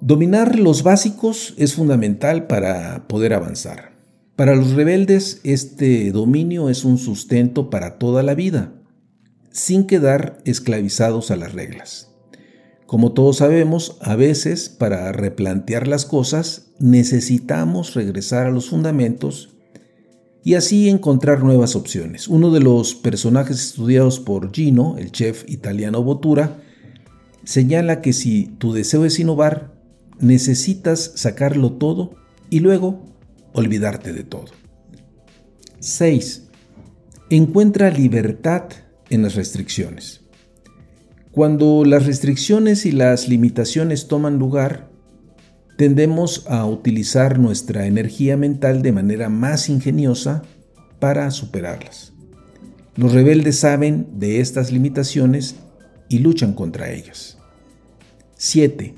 Dominar 0.00 0.60
los 0.60 0.84
básicos 0.84 1.54
es 1.56 1.74
fundamental 1.74 2.46
para 2.46 3.08
poder 3.08 3.34
avanzar. 3.34 3.98
Para 4.36 4.54
los 4.54 4.74
rebeldes, 4.74 5.40
este 5.42 6.12
dominio 6.12 6.68
es 6.68 6.84
un 6.84 6.98
sustento 6.98 7.68
para 7.68 7.98
toda 7.98 8.22
la 8.22 8.36
vida, 8.36 8.74
sin 9.50 9.88
quedar 9.88 10.38
esclavizados 10.44 11.32
a 11.32 11.36
las 11.36 11.52
reglas. 11.52 12.12
Como 12.86 13.10
todos 13.10 13.38
sabemos, 13.38 13.98
a 14.00 14.14
veces 14.14 14.68
para 14.68 15.10
replantear 15.10 15.88
las 15.88 16.06
cosas 16.06 16.70
necesitamos 16.78 17.94
regresar 17.94 18.46
a 18.46 18.52
los 18.52 18.70
fundamentos 18.70 19.56
y 20.44 20.54
así 20.54 20.88
encontrar 20.88 21.42
nuevas 21.42 21.74
opciones. 21.74 22.28
Uno 22.28 22.52
de 22.52 22.60
los 22.60 22.94
personajes 22.94 23.60
estudiados 23.60 24.20
por 24.20 24.52
Gino, 24.52 24.96
el 24.96 25.10
chef 25.10 25.42
italiano 25.48 26.04
Bottura, 26.04 26.62
señala 27.42 28.00
que 28.00 28.12
si 28.12 28.46
tu 28.58 28.72
deseo 28.72 29.04
es 29.04 29.18
innovar, 29.18 29.77
necesitas 30.20 31.12
sacarlo 31.14 31.72
todo 31.72 32.14
y 32.50 32.60
luego 32.60 33.02
olvidarte 33.52 34.12
de 34.12 34.24
todo. 34.24 34.46
6. 35.80 36.48
Encuentra 37.30 37.90
libertad 37.90 38.64
en 39.10 39.22
las 39.22 39.34
restricciones. 39.34 40.22
Cuando 41.30 41.84
las 41.84 42.06
restricciones 42.06 42.84
y 42.86 42.92
las 42.92 43.28
limitaciones 43.28 44.08
toman 44.08 44.38
lugar, 44.38 44.88
tendemos 45.76 46.44
a 46.48 46.64
utilizar 46.66 47.38
nuestra 47.38 47.86
energía 47.86 48.36
mental 48.36 48.82
de 48.82 48.92
manera 48.92 49.28
más 49.28 49.68
ingeniosa 49.68 50.42
para 50.98 51.30
superarlas. 51.30 52.12
Los 52.96 53.12
rebeldes 53.12 53.60
saben 53.60 54.08
de 54.18 54.40
estas 54.40 54.72
limitaciones 54.72 55.54
y 56.08 56.18
luchan 56.18 56.54
contra 56.54 56.90
ellas. 56.90 57.38
7. 58.36 58.94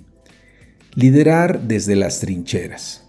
Liderar 0.95 1.69
desde 1.69 1.95
las 1.95 2.21
trincheras. 2.21 3.05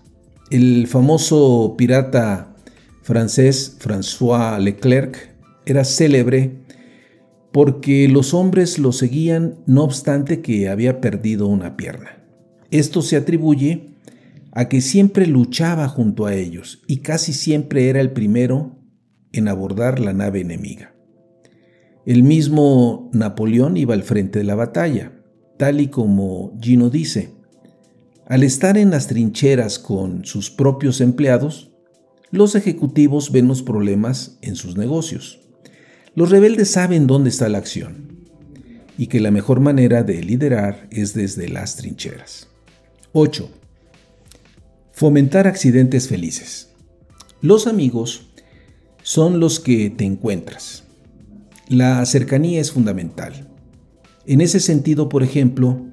El 0.51 0.87
famoso 0.87 1.75
pirata 1.77 2.55
francés 3.01 3.77
François 3.79 4.59
Leclerc 4.59 5.33
era 5.65 5.83
célebre 5.83 6.61
porque 7.51 8.07
los 8.07 8.33
hombres 8.33 8.79
lo 8.79 8.91
seguían 8.91 9.55
no 9.65 9.83
obstante 9.83 10.41
que 10.41 10.69
había 10.69 11.01
perdido 11.01 11.47
una 11.47 11.75
pierna. 11.75 12.23
Esto 12.69 13.01
se 13.01 13.17
atribuye 13.17 13.89
a 14.51 14.69
que 14.69 14.81
siempre 14.81 15.25
luchaba 15.25 15.87
junto 15.87 16.25
a 16.25 16.35
ellos 16.35 16.83
y 16.87 16.97
casi 16.97 17.33
siempre 17.33 17.89
era 17.89 17.99
el 17.99 18.11
primero 18.11 18.77
en 19.33 19.47
abordar 19.47 19.99
la 19.99 20.13
nave 20.13 20.41
enemiga. 20.41 20.93
El 22.05 22.23
mismo 22.23 23.09
Napoleón 23.13 23.77
iba 23.77 23.93
al 23.93 24.03
frente 24.03 24.39
de 24.39 24.45
la 24.45 24.55
batalla, 24.55 25.13
tal 25.57 25.81
y 25.81 25.87
como 25.87 26.57
Gino 26.61 26.89
dice. 26.89 27.40
Al 28.31 28.43
estar 28.43 28.77
en 28.77 28.91
las 28.91 29.07
trincheras 29.07 29.77
con 29.77 30.23
sus 30.23 30.49
propios 30.49 31.01
empleados, 31.01 31.69
los 32.29 32.55
ejecutivos 32.55 33.33
ven 33.33 33.49
los 33.49 33.61
problemas 33.61 34.37
en 34.41 34.55
sus 34.55 34.77
negocios. 34.77 35.41
Los 36.15 36.29
rebeldes 36.29 36.71
saben 36.71 37.07
dónde 37.07 37.29
está 37.29 37.49
la 37.49 37.57
acción 37.57 38.29
y 38.97 39.07
que 39.07 39.19
la 39.19 39.31
mejor 39.31 39.59
manera 39.59 40.03
de 40.03 40.23
liderar 40.23 40.87
es 40.91 41.13
desde 41.13 41.49
las 41.49 41.75
trincheras. 41.75 42.47
8. 43.11 43.49
Fomentar 44.93 45.45
accidentes 45.45 46.07
felices. 46.07 46.69
Los 47.41 47.67
amigos 47.67 48.29
son 49.03 49.41
los 49.41 49.59
que 49.59 49.89
te 49.89 50.05
encuentras. 50.05 50.85
La 51.67 52.05
cercanía 52.05 52.61
es 52.61 52.71
fundamental. 52.71 53.49
En 54.25 54.39
ese 54.39 54.61
sentido, 54.61 55.09
por 55.09 55.21
ejemplo, 55.21 55.90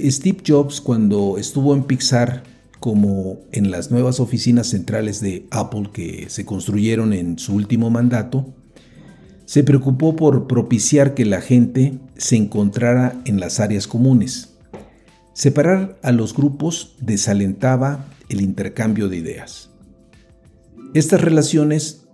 Steve 0.00 0.38
Jobs 0.46 0.80
cuando 0.80 1.38
estuvo 1.38 1.74
en 1.74 1.84
Pixar 1.84 2.42
como 2.80 3.40
en 3.52 3.70
las 3.70 3.90
nuevas 3.90 4.20
oficinas 4.20 4.68
centrales 4.68 5.20
de 5.20 5.46
Apple 5.50 5.90
que 5.92 6.26
se 6.28 6.44
construyeron 6.44 7.12
en 7.12 7.38
su 7.38 7.54
último 7.54 7.90
mandato, 7.90 8.54
se 9.44 9.64
preocupó 9.64 10.14
por 10.16 10.46
propiciar 10.46 11.14
que 11.14 11.24
la 11.24 11.40
gente 11.40 11.98
se 12.16 12.36
encontrara 12.36 13.20
en 13.24 13.40
las 13.40 13.60
áreas 13.60 13.86
comunes 13.86 14.56
Separar 15.36 15.98
a 16.02 16.12
los 16.12 16.32
grupos 16.32 16.94
desalentaba 16.98 18.08
el 18.30 18.40
intercambio 18.40 19.10
de 19.10 19.18
ideas. 19.18 19.68
Estas 20.94 21.20
relaciones 21.20 22.06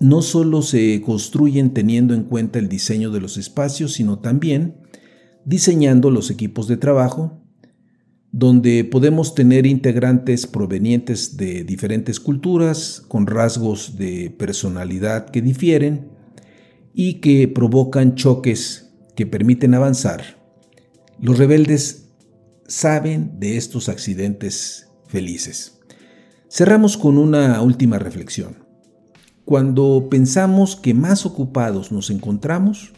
no 0.00 0.22
solo 0.22 0.62
se 0.62 1.02
construyen 1.02 1.74
teniendo 1.74 2.14
en 2.14 2.24
cuenta 2.24 2.58
el 2.58 2.70
diseño 2.70 3.10
de 3.10 3.20
los 3.20 3.36
espacios, 3.36 3.92
sino 3.92 4.18
también 4.20 4.76
diseñando 5.44 6.10
los 6.10 6.30
equipos 6.30 6.68
de 6.68 6.76
trabajo, 6.76 7.40
donde 8.32 8.84
podemos 8.84 9.34
tener 9.34 9.66
integrantes 9.66 10.46
provenientes 10.46 11.36
de 11.36 11.64
diferentes 11.64 12.20
culturas, 12.20 13.02
con 13.08 13.26
rasgos 13.26 13.96
de 13.96 14.30
personalidad 14.30 15.30
que 15.30 15.42
difieren 15.42 16.08
y 16.94 17.14
que 17.14 17.48
provocan 17.48 18.14
choques 18.14 18.92
que 19.16 19.26
permiten 19.26 19.74
avanzar. 19.74 20.38
Los 21.20 21.38
rebeldes 21.38 22.10
saben 22.66 23.38
de 23.40 23.56
estos 23.56 23.88
accidentes 23.88 24.88
felices. 25.06 25.80
Cerramos 26.48 26.96
con 26.96 27.18
una 27.18 27.60
última 27.62 27.98
reflexión. 27.98 28.56
Cuando 29.44 30.08
pensamos 30.08 30.76
que 30.76 30.94
más 30.94 31.26
ocupados 31.26 31.90
nos 31.90 32.10
encontramos, 32.10 32.92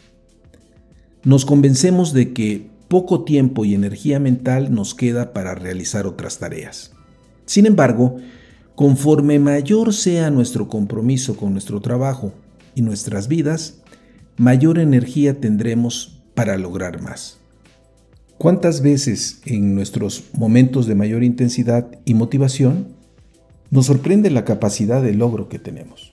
nos 1.23 1.45
convencemos 1.45 2.13
de 2.13 2.33
que 2.33 2.67
poco 2.87 3.23
tiempo 3.23 3.65
y 3.65 3.73
energía 3.73 4.19
mental 4.19 4.73
nos 4.73 4.93
queda 4.93 5.33
para 5.33 5.55
realizar 5.55 6.05
otras 6.05 6.39
tareas. 6.39 6.91
Sin 7.45 7.65
embargo, 7.65 8.17
conforme 8.75 9.39
mayor 9.39 9.93
sea 9.93 10.29
nuestro 10.29 10.67
compromiso 10.67 11.35
con 11.35 11.53
nuestro 11.53 11.81
trabajo 11.81 12.33
y 12.75 12.81
nuestras 12.81 13.27
vidas, 13.27 13.81
mayor 14.37 14.79
energía 14.79 15.39
tendremos 15.39 16.21
para 16.35 16.57
lograr 16.57 17.01
más. 17.01 17.39
¿Cuántas 18.37 18.81
veces 18.81 19.41
en 19.45 19.73
nuestros 19.75 20.25
momentos 20.33 20.85
de 20.85 20.95
mayor 20.95 21.23
intensidad 21.23 21.87
y 22.03 22.13
motivación 22.13 22.87
nos 23.69 23.85
sorprende 23.85 24.29
la 24.29 24.43
capacidad 24.43 25.01
de 25.01 25.13
logro 25.13 25.47
que 25.49 25.59
tenemos? 25.59 26.12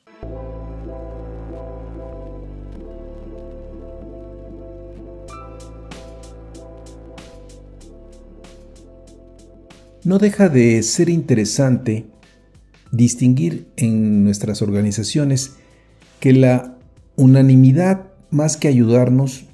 No 10.11 10.19
deja 10.19 10.49
de 10.49 10.83
ser 10.83 11.09
interesante 11.09 12.05
distinguir 12.91 13.69
en 13.77 14.25
nuestras 14.25 14.61
organizaciones 14.61 15.53
que 16.19 16.33
la 16.33 16.77
unanimidad, 17.15 18.11
más 18.29 18.57
que 18.57 18.67
ayudarnos, 18.67 19.45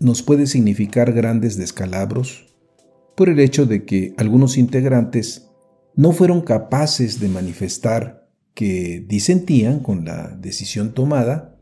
nos 0.00 0.22
puede 0.22 0.46
significar 0.46 1.12
grandes 1.12 1.58
descalabros 1.58 2.46
por 3.14 3.28
el 3.28 3.38
hecho 3.38 3.66
de 3.66 3.84
que 3.84 4.14
algunos 4.16 4.56
integrantes 4.56 5.50
no 5.94 6.12
fueron 6.12 6.40
capaces 6.40 7.20
de 7.20 7.28
manifestar 7.28 8.30
que 8.54 9.04
disentían 9.06 9.80
con 9.80 10.06
la 10.06 10.28
decisión 10.40 10.94
tomada, 10.94 11.58